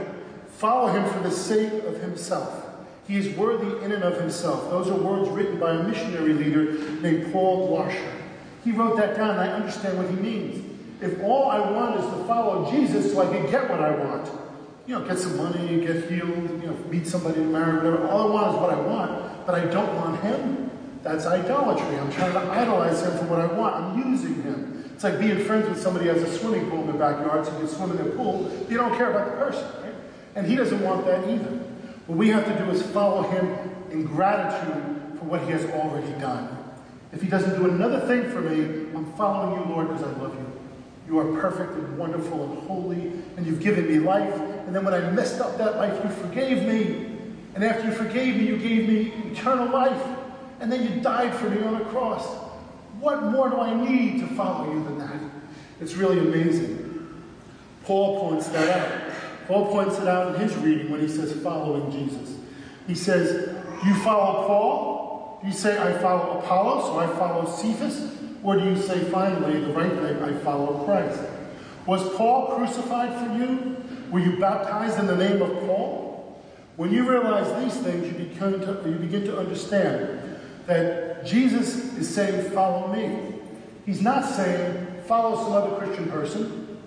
Follow 0.48 0.88
him 0.88 1.08
for 1.12 1.20
the 1.20 1.30
sake 1.30 1.84
of 1.84 2.00
himself. 2.00 2.64
He 3.06 3.16
is 3.16 3.36
worthy 3.36 3.84
in 3.84 3.92
and 3.92 4.02
of 4.02 4.18
himself. 4.18 4.70
Those 4.70 4.88
are 4.88 4.96
words 4.96 5.28
written 5.28 5.60
by 5.60 5.74
a 5.74 5.82
missionary 5.82 6.32
leader 6.32 6.78
named 7.00 7.32
Paul 7.32 7.68
Washer. 7.68 8.15
He 8.66 8.72
wrote 8.72 8.96
that 8.96 9.16
down, 9.16 9.30
and 9.30 9.38
I 9.38 9.46
understand 9.46 9.96
what 9.96 10.10
he 10.10 10.16
means. 10.16 10.60
If 11.00 11.22
all 11.22 11.48
I 11.48 11.70
want 11.70 12.00
is 12.00 12.04
to 12.04 12.24
follow 12.24 12.68
Jesus 12.68 13.12
so 13.12 13.22
I 13.22 13.32
can 13.32 13.48
get 13.48 13.70
what 13.70 13.78
I 13.78 13.92
want, 13.94 14.28
you 14.88 14.98
know, 14.98 15.06
get 15.06 15.20
some 15.20 15.36
money, 15.36 15.86
get 15.86 16.10
healed, 16.10 16.50
you 16.60 16.66
know, 16.66 16.76
meet 16.90 17.06
somebody 17.06 17.36
to 17.36 17.46
marry, 17.46 17.76
whatever. 17.76 18.08
All 18.08 18.26
I 18.26 18.34
want 18.34 18.54
is 18.56 18.60
what 18.60 18.70
I 18.70 18.80
want, 18.80 19.46
but 19.46 19.54
I 19.54 19.66
don't 19.66 19.94
want 19.94 20.20
him. 20.20 20.68
That's 21.04 21.26
idolatry. 21.26 21.96
I'm 21.96 22.10
trying 22.10 22.32
to 22.32 22.40
idolize 22.40 23.02
him 23.02 23.16
for 23.18 23.26
what 23.26 23.38
I 23.38 23.46
want. 23.46 23.76
I'm 23.76 24.10
using 24.10 24.42
him. 24.42 24.90
It's 24.96 25.04
like 25.04 25.20
being 25.20 25.44
friends 25.44 25.68
with 25.68 25.80
somebody 25.80 26.06
who 26.06 26.14
has 26.14 26.24
a 26.24 26.36
swimming 26.36 26.68
pool 26.68 26.80
in 26.80 26.86
their 26.88 26.96
backyard, 26.96 27.46
so 27.46 27.52
you 27.52 27.58
can 27.60 27.68
swim 27.68 27.92
in 27.92 27.98
their 27.98 28.16
pool. 28.16 28.50
You 28.68 28.78
don't 28.78 28.96
care 28.96 29.12
about 29.12 29.30
the 29.30 29.36
person, 29.44 29.64
right? 29.84 29.94
And 30.34 30.44
he 30.44 30.56
doesn't 30.56 30.82
want 30.82 31.06
that 31.06 31.28
either. 31.28 31.60
What 32.08 32.18
we 32.18 32.30
have 32.30 32.44
to 32.46 32.64
do 32.64 32.68
is 32.72 32.82
follow 32.82 33.22
him 33.30 33.46
in 33.92 34.06
gratitude 34.06 35.18
for 35.20 35.26
what 35.26 35.42
he 35.42 35.52
has 35.52 35.64
already 35.66 36.10
done. 36.18 36.55
If 37.16 37.22
he 37.22 37.28
doesn't 37.28 37.58
do 37.58 37.64
another 37.64 38.00
thing 38.00 38.30
for 38.30 38.42
me, 38.42 38.90
I'm 38.94 39.10
following 39.14 39.58
you, 39.58 39.74
Lord, 39.74 39.88
because 39.88 40.02
I 40.02 40.10
love 40.20 40.34
you. 40.34 40.52
You 41.08 41.18
are 41.18 41.40
perfect 41.40 41.72
and 41.72 41.96
wonderful 41.96 42.44
and 42.44 42.68
holy, 42.68 43.10
and 43.38 43.46
you've 43.46 43.60
given 43.60 43.88
me 43.88 43.98
life. 43.98 44.34
And 44.66 44.76
then 44.76 44.84
when 44.84 44.92
I 44.92 45.10
messed 45.12 45.40
up 45.40 45.56
that 45.56 45.76
life, 45.76 45.98
you 46.04 46.10
forgave 46.10 46.64
me. 46.64 47.06
And 47.54 47.64
after 47.64 47.88
you 47.88 47.94
forgave 47.94 48.36
me, 48.36 48.46
you 48.46 48.58
gave 48.58 48.86
me 48.86 49.30
eternal 49.30 49.66
life. 49.70 49.98
And 50.60 50.70
then 50.70 50.82
you 50.82 51.00
died 51.00 51.34
for 51.34 51.48
me 51.48 51.62
on 51.62 51.80
a 51.80 51.84
cross. 51.86 52.26
What 53.00 53.22
more 53.22 53.48
do 53.48 53.60
I 53.60 53.72
need 53.72 54.20
to 54.20 54.26
follow 54.34 54.70
you 54.70 54.84
than 54.84 54.98
that? 54.98 55.18
It's 55.80 55.94
really 55.94 56.18
amazing. 56.18 57.16
Paul 57.84 58.28
points 58.28 58.48
that 58.48 58.78
out. 58.78 59.14
Paul 59.48 59.68
points 59.68 59.98
it 59.98 60.06
out 60.06 60.34
in 60.34 60.40
his 60.42 60.54
reading 60.56 60.90
when 60.90 61.00
he 61.00 61.08
says 61.08 61.32
following 61.42 61.90
Jesus. 61.90 62.36
He 62.86 62.94
says, 62.94 63.56
you 63.86 63.94
follow 64.00 64.46
Paul? 64.46 64.95
Do 65.40 65.48
you 65.48 65.52
say, 65.52 65.78
I 65.78 65.98
follow 65.98 66.38
Apollos 66.38 66.90
or 66.90 67.04
I 67.04 67.18
follow 67.18 67.46
Cephas? 67.46 68.12
Or 68.42 68.56
do 68.56 68.64
you 68.64 68.76
say, 68.76 69.04
finally, 69.10 69.60
the 69.60 69.72
right 69.72 69.90
thing, 69.90 70.22
I 70.22 70.32
follow 70.44 70.84
Christ? 70.84 71.20
Was 71.86 72.08
Paul 72.16 72.56
crucified 72.56 73.12
for 73.18 73.36
you? 73.36 73.76
Were 74.10 74.20
you 74.20 74.38
baptized 74.38 74.98
in 74.98 75.06
the 75.06 75.16
name 75.16 75.42
of 75.42 75.50
Paul? 75.60 76.06
When 76.76 76.92
you 76.92 77.08
realize 77.08 77.64
these 77.64 77.82
things, 77.82 78.06
you 78.06 78.12
begin 78.12 78.60
to, 78.60 78.82
you 78.84 78.96
begin 78.96 79.24
to 79.24 79.38
understand 79.38 80.38
that 80.66 81.24
Jesus 81.24 81.96
is 81.96 82.12
saying, 82.12 82.50
Follow 82.50 82.92
me. 82.92 83.34
He's 83.84 84.02
not 84.02 84.24
saying, 84.24 85.02
Follow 85.06 85.42
some 85.42 85.52
other 85.52 85.76
Christian 85.76 86.10
person. 86.10 86.78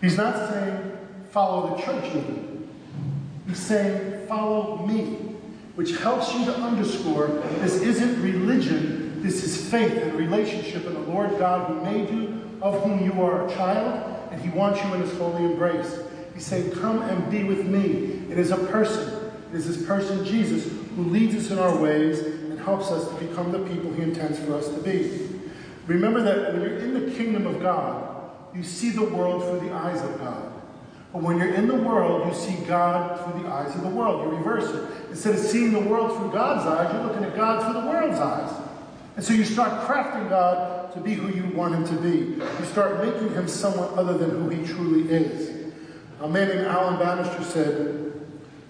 He's 0.00 0.16
not 0.16 0.50
saying, 0.50 0.92
Follow 1.30 1.76
the 1.76 1.82
church 1.82 2.04
even. 2.06 2.68
He's 3.46 3.58
saying, 3.58 4.26
Follow 4.26 4.86
me, 4.86 5.27
which 5.78 5.96
helps 5.98 6.34
you 6.34 6.44
to 6.44 6.52
underscore 6.56 7.28
this 7.60 7.80
isn't 7.82 8.20
religion, 8.20 9.22
this 9.22 9.44
is 9.44 9.70
faith 9.70 9.92
and 9.92 10.12
relationship 10.14 10.84
in 10.84 10.92
the 10.92 11.00
Lord 11.02 11.38
God 11.38 11.68
who 11.68 11.80
made 11.84 12.10
you, 12.10 12.42
of 12.60 12.82
whom 12.82 13.04
you 13.04 13.22
are 13.22 13.46
a 13.46 13.54
child, 13.54 14.28
and 14.32 14.42
He 14.42 14.48
wants 14.48 14.82
you 14.82 14.92
in 14.94 15.02
His 15.02 15.16
holy 15.16 15.44
embrace. 15.44 16.00
He's 16.34 16.44
saying, 16.44 16.72
Come 16.72 17.02
and 17.02 17.30
be 17.30 17.44
with 17.44 17.64
me. 17.64 18.24
It 18.28 18.38
is 18.38 18.50
a 18.50 18.56
person. 18.56 19.30
It 19.52 19.56
is 19.56 19.68
this 19.68 19.86
person, 19.86 20.24
Jesus, 20.24 20.64
who 20.96 21.04
leads 21.04 21.36
us 21.36 21.52
in 21.52 21.60
our 21.60 21.80
ways 21.80 22.22
and 22.22 22.58
helps 22.58 22.90
us 22.90 23.08
to 23.10 23.14
become 23.24 23.52
the 23.52 23.60
people 23.60 23.92
He 23.92 24.02
intends 24.02 24.40
for 24.40 24.54
us 24.54 24.66
to 24.66 24.80
be. 24.80 25.28
Remember 25.86 26.20
that 26.22 26.54
when 26.54 26.62
you're 26.62 26.78
in 26.78 26.92
the 26.92 27.12
kingdom 27.12 27.46
of 27.46 27.62
God, 27.62 28.32
you 28.52 28.64
see 28.64 28.90
the 28.90 29.04
world 29.04 29.44
through 29.44 29.68
the 29.68 29.72
eyes 29.72 30.02
of 30.02 30.18
God. 30.18 30.57
But 31.12 31.22
when 31.22 31.38
you're 31.38 31.54
in 31.54 31.68
the 31.68 31.74
world, 31.74 32.28
you 32.28 32.34
see 32.34 32.62
God 32.66 33.18
through 33.20 33.42
the 33.42 33.48
eyes 33.48 33.74
of 33.74 33.82
the 33.82 33.88
world. 33.88 34.24
You 34.24 34.36
reverse 34.36 34.68
it. 34.70 35.10
Instead 35.10 35.36
of 35.36 35.40
seeing 35.40 35.72
the 35.72 35.80
world 35.80 36.16
through 36.16 36.32
God's 36.32 36.66
eyes, 36.66 36.92
you're 36.92 37.04
looking 37.04 37.24
at 37.24 37.34
God 37.34 37.64
through 37.64 37.80
the 37.80 37.88
world's 37.88 38.20
eyes. 38.20 38.52
And 39.16 39.24
so 39.24 39.32
you 39.32 39.44
start 39.44 39.88
crafting 39.88 40.28
God 40.28 40.92
to 40.92 41.00
be 41.00 41.14
who 41.14 41.28
you 41.28 41.56
want 41.56 41.74
him 41.74 41.86
to 41.86 42.02
be. 42.02 42.36
You 42.36 42.64
start 42.66 43.02
making 43.02 43.32
him 43.34 43.48
someone 43.48 43.88
other 43.98 44.18
than 44.18 44.30
who 44.30 44.48
he 44.48 44.66
truly 44.66 45.10
is. 45.10 45.72
A 46.20 46.28
man 46.28 46.48
named 46.48 46.66
Alan 46.66 46.98
Bannister 46.98 47.42
said, 47.42 48.12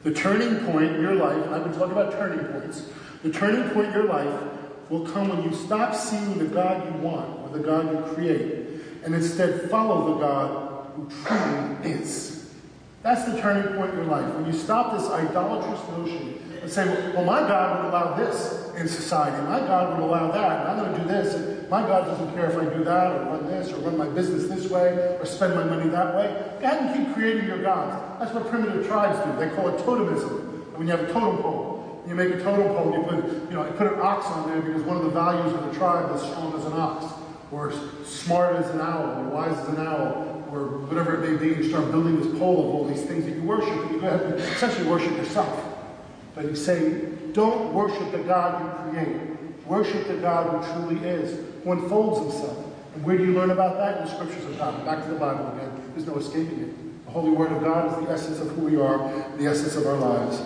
The 0.04 0.14
turning 0.14 0.64
point 0.66 0.92
in 0.92 1.00
your 1.00 1.14
life, 1.14 1.48
I've 1.50 1.64
been 1.64 1.72
talking 1.72 1.92
about 1.92 2.12
turning 2.12 2.44
points, 2.46 2.88
the 3.22 3.32
turning 3.32 3.68
point 3.70 3.88
in 3.88 3.94
your 3.94 4.04
life 4.04 4.42
will 4.88 5.06
come 5.06 5.28
when 5.28 5.42
you 5.42 5.54
stop 5.54 5.94
seeing 5.94 6.38
the 6.38 6.46
God 6.46 6.84
you 6.86 7.00
want 7.00 7.40
or 7.40 7.58
the 7.58 7.62
God 7.62 7.90
you 7.92 8.14
create, 8.14 8.68
and 9.04 9.14
instead 9.14 9.70
follow 9.70 10.14
the 10.14 10.20
God 10.20 10.67
who 10.98 11.10
truly 11.24 11.92
is. 11.92 12.54
That's 13.02 13.24
the 13.30 13.40
turning 13.40 13.74
point 13.74 13.90
in 13.90 13.98
your 13.98 14.06
life. 14.06 14.34
When 14.34 14.46
you 14.46 14.52
stop 14.52 14.98
this 14.98 15.08
idolatrous 15.08 15.80
notion 15.90 16.42
and 16.60 16.70
say, 16.70 16.84
well, 17.14 17.24
my 17.24 17.40
God 17.40 17.84
would 17.84 17.90
allow 17.90 18.14
this 18.14 18.72
in 18.76 18.88
society. 18.88 19.40
My 19.46 19.60
God 19.60 19.98
would 19.98 20.04
allow 20.04 20.30
that. 20.32 20.60
And 20.60 20.68
I'm 20.68 20.78
going 20.78 20.92
to 20.92 20.98
do 20.98 21.08
this. 21.08 21.34
And 21.34 21.70
my 21.70 21.82
God 21.82 22.06
doesn't 22.06 22.34
care 22.34 22.50
if 22.50 22.56
I 22.56 22.74
do 22.76 22.82
that 22.84 23.12
or 23.12 23.24
run 23.24 23.46
this 23.46 23.72
or 23.72 23.76
run 23.76 23.96
my 23.96 24.08
business 24.08 24.48
this 24.48 24.70
way 24.70 25.16
or 25.20 25.24
spend 25.24 25.54
my 25.54 25.64
money 25.64 25.88
that 25.90 26.14
way. 26.16 26.26
Go 26.60 26.66
ahead 26.66 26.82
and 26.82 27.06
keep 27.06 27.14
creating 27.14 27.46
your 27.46 27.62
gods. 27.62 28.18
That's 28.18 28.32
what 28.34 28.48
primitive 28.48 28.86
tribes 28.86 29.18
do. 29.24 29.38
They 29.38 29.54
call 29.54 29.68
it 29.68 29.78
totemism. 29.84 30.46
When 30.76 30.86
you 30.86 30.96
have 30.96 31.08
a 31.08 31.12
totem 31.12 31.42
pole, 31.42 32.02
you 32.06 32.14
make 32.14 32.30
a 32.30 32.42
totem 32.42 32.68
pole, 32.68 32.92
you 32.92 33.02
put, 33.02 33.50
you 33.50 33.56
know, 33.56 33.66
you 33.66 33.72
put 33.72 33.92
an 33.92 34.00
ox 34.00 34.26
on 34.26 34.48
there 34.48 34.62
because 34.62 34.82
one 34.82 34.96
of 34.96 35.04
the 35.04 35.10
values 35.10 35.52
of 35.52 35.66
the 35.66 35.78
tribe 35.78 36.14
is 36.14 36.22
strong 36.22 36.54
as 36.58 36.64
an 36.64 36.72
ox, 36.72 37.04
or 37.50 37.72
smart 38.04 38.56
as 38.56 38.70
an 38.70 38.80
owl, 38.80 39.20
or 39.20 39.28
wise 39.28 39.58
as 39.58 39.68
an 39.68 39.86
owl, 39.86 40.37
or 40.50 40.78
whatever 40.86 41.22
it 41.22 41.30
may 41.30 41.36
be, 41.36 41.62
you 41.62 41.68
start 41.68 41.90
building 41.90 42.20
this 42.20 42.38
pole 42.38 42.60
of 42.60 42.74
all 42.74 42.84
these 42.84 43.02
things 43.02 43.24
that 43.24 43.34
you 43.34 43.42
worship, 43.42 43.70
and 43.70 43.90
you 43.92 44.00
go 44.00 44.06
ahead 44.06 44.22
and 44.22 44.34
essentially 44.34 44.88
worship 44.88 45.10
yourself. 45.16 45.64
But 46.34 46.46
he's 46.46 46.64
saying, 46.64 47.32
don't 47.32 47.72
worship 47.72 48.10
the 48.12 48.18
God 48.18 48.62
you 48.62 48.92
create. 48.92 49.66
Worship 49.66 50.08
the 50.08 50.16
God 50.16 50.64
who 50.64 50.72
truly 50.72 51.06
is, 51.06 51.38
who 51.62 51.72
unfolds 51.72 52.20
himself 52.20 52.64
And 52.94 53.04
where 53.04 53.18
do 53.18 53.24
you 53.24 53.32
learn 53.32 53.50
about 53.50 53.76
that? 53.76 53.98
In 53.98 54.04
the 54.06 54.14
scriptures 54.14 54.44
of 54.44 54.58
God. 54.58 54.84
Back 54.84 55.04
to 55.04 55.10
the 55.10 55.18
Bible 55.18 55.46
again. 55.56 55.70
There's 55.94 56.06
no 56.06 56.16
escaping 56.16 56.60
it. 56.60 57.04
The 57.06 57.10
Holy 57.10 57.30
Word 57.30 57.52
of 57.52 57.62
God 57.62 57.92
is 57.92 58.06
the 58.06 58.12
essence 58.12 58.40
of 58.40 58.48
who 58.56 58.62
we 58.62 58.80
are, 58.80 58.98
the 59.36 59.46
essence 59.46 59.76
of 59.76 59.86
our 59.86 59.96
lives. 59.96 60.40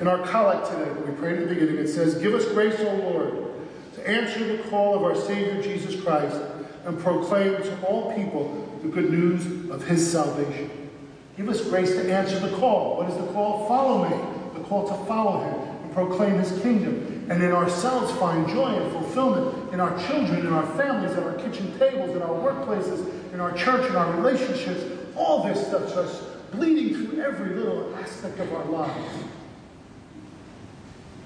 In 0.00 0.06
our 0.06 0.18
collect 0.26 0.70
today 0.70 0.90
we 0.92 1.12
prayed 1.16 1.38
in 1.38 1.48
the 1.48 1.54
beginning, 1.54 1.78
it 1.78 1.88
says, 1.88 2.14
Give 2.16 2.34
us 2.34 2.44
grace, 2.46 2.78
O 2.78 2.94
Lord, 2.94 3.50
to 3.94 4.08
answer 4.08 4.56
the 4.56 4.62
call 4.64 4.94
of 4.94 5.02
our 5.02 5.16
Savior 5.16 5.60
Jesus 5.60 6.00
Christ 6.00 6.40
and 6.84 6.98
proclaim 7.00 7.56
to 7.56 7.86
all 7.86 8.14
people 8.14 8.67
the 8.82 8.88
good 8.88 9.10
news 9.10 9.70
of 9.70 9.84
his 9.86 10.10
salvation. 10.10 10.70
Give 11.36 11.48
us 11.48 11.60
grace 11.68 11.92
to 11.92 12.12
answer 12.12 12.38
the 12.40 12.56
call. 12.56 12.96
What 12.96 13.08
is 13.08 13.16
the 13.16 13.32
call? 13.32 13.68
Follow 13.68 14.08
me. 14.08 14.58
The 14.58 14.64
call 14.66 14.88
to 14.88 15.04
follow 15.06 15.40
him 15.40 15.84
and 15.84 15.92
proclaim 15.92 16.34
his 16.34 16.60
kingdom. 16.62 17.26
And 17.30 17.42
in 17.42 17.52
ourselves 17.52 18.10
find 18.18 18.48
joy 18.48 18.74
and 18.74 18.90
fulfillment 18.90 19.72
in 19.72 19.80
our 19.80 19.96
children, 20.06 20.46
in 20.46 20.52
our 20.52 20.66
families, 20.76 21.12
at 21.12 21.22
our 21.22 21.34
kitchen 21.34 21.78
tables, 21.78 22.16
in 22.16 22.22
our 22.22 22.30
workplaces, 22.30 23.32
in 23.32 23.40
our 23.40 23.52
church, 23.52 23.88
in 23.88 23.96
our 23.96 24.12
relationships. 24.16 24.82
All 25.16 25.44
this 25.44 25.64
stuff 25.66 25.88
starts 25.90 26.22
bleeding 26.52 26.94
through 26.94 27.20
every 27.20 27.54
little 27.54 27.94
aspect 27.96 28.40
of 28.40 28.52
our 28.52 28.64
lives. 28.64 29.24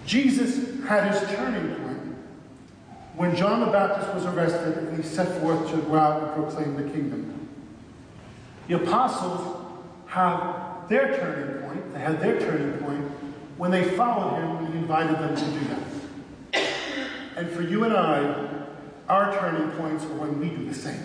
Jesus 0.05 0.83
had 0.85 1.13
his 1.13 1.31
turning 1.37 1.75
point 1.77 2.17
when 3.15 3.37
John 3.37 3.61
the 3.61 3.67
Baptist 3.67 4.13
was 4.15 4.25
arrested 4.25 4.77
and 4.79 4.97
he 4.97 5.03
set 5.03 5.41
forth 5.41 5.71
to 5.71 5.77
go 5.77 5.95
out 5.95 6.23
and 6.23 6.35
proclaim 6.35 6.75
the 6.75 6.91
kingdom. 6.91 7.42
The 8.69 8.75
apostles 8.75 9.73
have 10.07 10.89
their 10.89 11.17
turning 11.19 11.63
point, 11.63 11.93
they 11.95 12.01
had 12.01 12.21
their 12.21 12.39
turning 12.39 12.79
point 12.79 13.05
when 13.57 13.71
they 13.71 13.85
followed 13.97 14.41
him 14.41 14.67
and 14.67 14.75
invited 14.75 15.17
them 15.17 15.37
to 15.37 15.45
do 15.45 15.61
that. 15.69 16.69
And 17.37 17.51
for 17.51 17.63
you 17.63 17.85
and 17.85 17.95
I, 17.95 18.65
our 19.09 19.39
turning 19.39 19.71
points 19.73 20.05
are 20.05 20.15
when 20.15 20.39
we 20.39 20.51
do 20.51 20.65
the 20.67 20.75
same. 20.75 21.03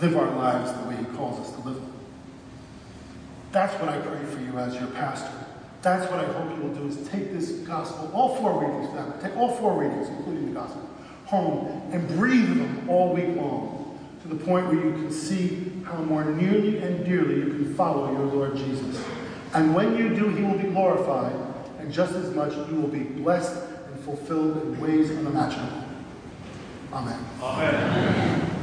Live 0.00 0.16
our 0.16 0.30
lives 0.36 0.72
the 0.72 0.88
way 0.88 0.96
he 0.96 1.04
calls 1.16 1.40
us 1.40 1.54
to 1.56 1.60
live 1.62 1.76
them. 1.76 1.92
That's 3.52 3.74
what 3.80 3.88
I 3.88 3.98
pray 3.98 4.24
for 4.26 4.40
you 4.40 4.58
as 4.58 4.74
your 4.74 4.88
pastor. 4.88 5.32
That's 5.82 6.10
what 6.10 6.20
I 6.20 6.32
hope 6.32 6.56
you 6.56 6.62
will 6.62 6.74
do 6.74 6.86
is 6.88 7.08
take 7.08 7.32
this 7.32 7.50
gospel, 7.50 8.10
all 8.12 8.36
four 8.36 8.60
readings, 8.60 9.22
take 9.22 9.36
all 9.36 9.54
four 9.56 9.80
readings, 9.80 10.08
including 10.08 10.46
the 10.46 10.60
gospel, 10.60 10.88
home 11.24 11.90
and 11.92 12.06
breathe 12.08 12.48
them 12.48 12.88
all 12.88 13.14
week 13.14 13.36
long 13.36 13.98
to 14.22 14.28
the 14.28 14.34
point 14.34 14.66
where 14.66 14.76
you 14.76 14.92
can 14.92 15.12
see 15.12 15.67
how 15.88 16.02
more 16.02 16.24
nearly 16.24 16.78
and 16.78 17.04
dearly 17.04 17.36
you 17.36 17.46
can 17.46 17.74
follow 17.74 18.12
your 18.12 18.26
Lord 18.26 18.56
Jesus. 18.56 19.02
And 19.54 19.74
when 19.74 19.96
you 19.96 20.14
do, 20.14 20.28
he 20.28 20.42
will 20.42 20.58
be 20.58 20.68
glorified, 20.68 21.34
and 21.78 21.90
just 21.90 22.14
as 22.14 22.34
much 22.34 22.54
you 22.68 22.76
will 22.76 22.88
be 22.88 23.00
blessed 23.00 23.62
and 23.86 24.00
fulfilled 24.00 24.62
in 24.62 24.80
ways 24.80 25.10
unimaginable. 25.10 25.84
Amen. 26.92 27.24
Amen. 27.42 28.54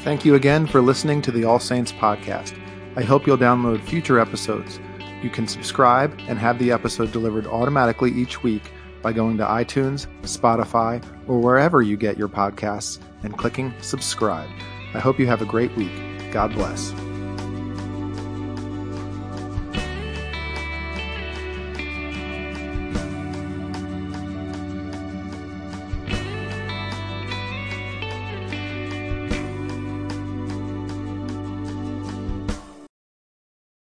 Thank 0.00 0.24
you 0.24 0.34
again 0.36 0.66
for 0.66 0.80
listening 0.80 1.20
to 1.22 1.32
the 1.32 1.44
All 1.44 1.58
Saints 1.58 1.92
podcast. 1.92 2.58
I 2.96 3.02
hope 3.02 3.26
you'll 3.26 3.38
download 3.38 3.82
future 3.82 4.18
episodes. 4.18 4.80
You 5.22 5.30
can 5.30 5.46
subscribe 5.46 6.18
and 6.28 6.38
have 6.38 6.58
the 6.58 6.72
episode 6.72 7.12
delivered 7.12 7.46
automatically 7.46 8.12
each 8.12 8.42
week 8.42 8.70
by 9.02 9.12
going 9.12 9.36
to 9.38 9.44
iTunes, 9.44 10.06
Spotify, 10.22 11.02
or 11.28 11.38
wherever 11.40 11.82
you 11.82 11.96
get 11.96 12.18
your 12.18 12.28
podcasts 12.28 12.98
and 13.22 13.36
clicking 13.36 13.72
subscribe. 13.80 14.48
I 14.94 15.00
hope 15.00 15.18
you 15.18 15.26
have 15.26 15.42
a 15.42 15.46
great 15.46 15.74
week. 15.76 15.92
God 16.32 16.52
bless. 16.52 16.92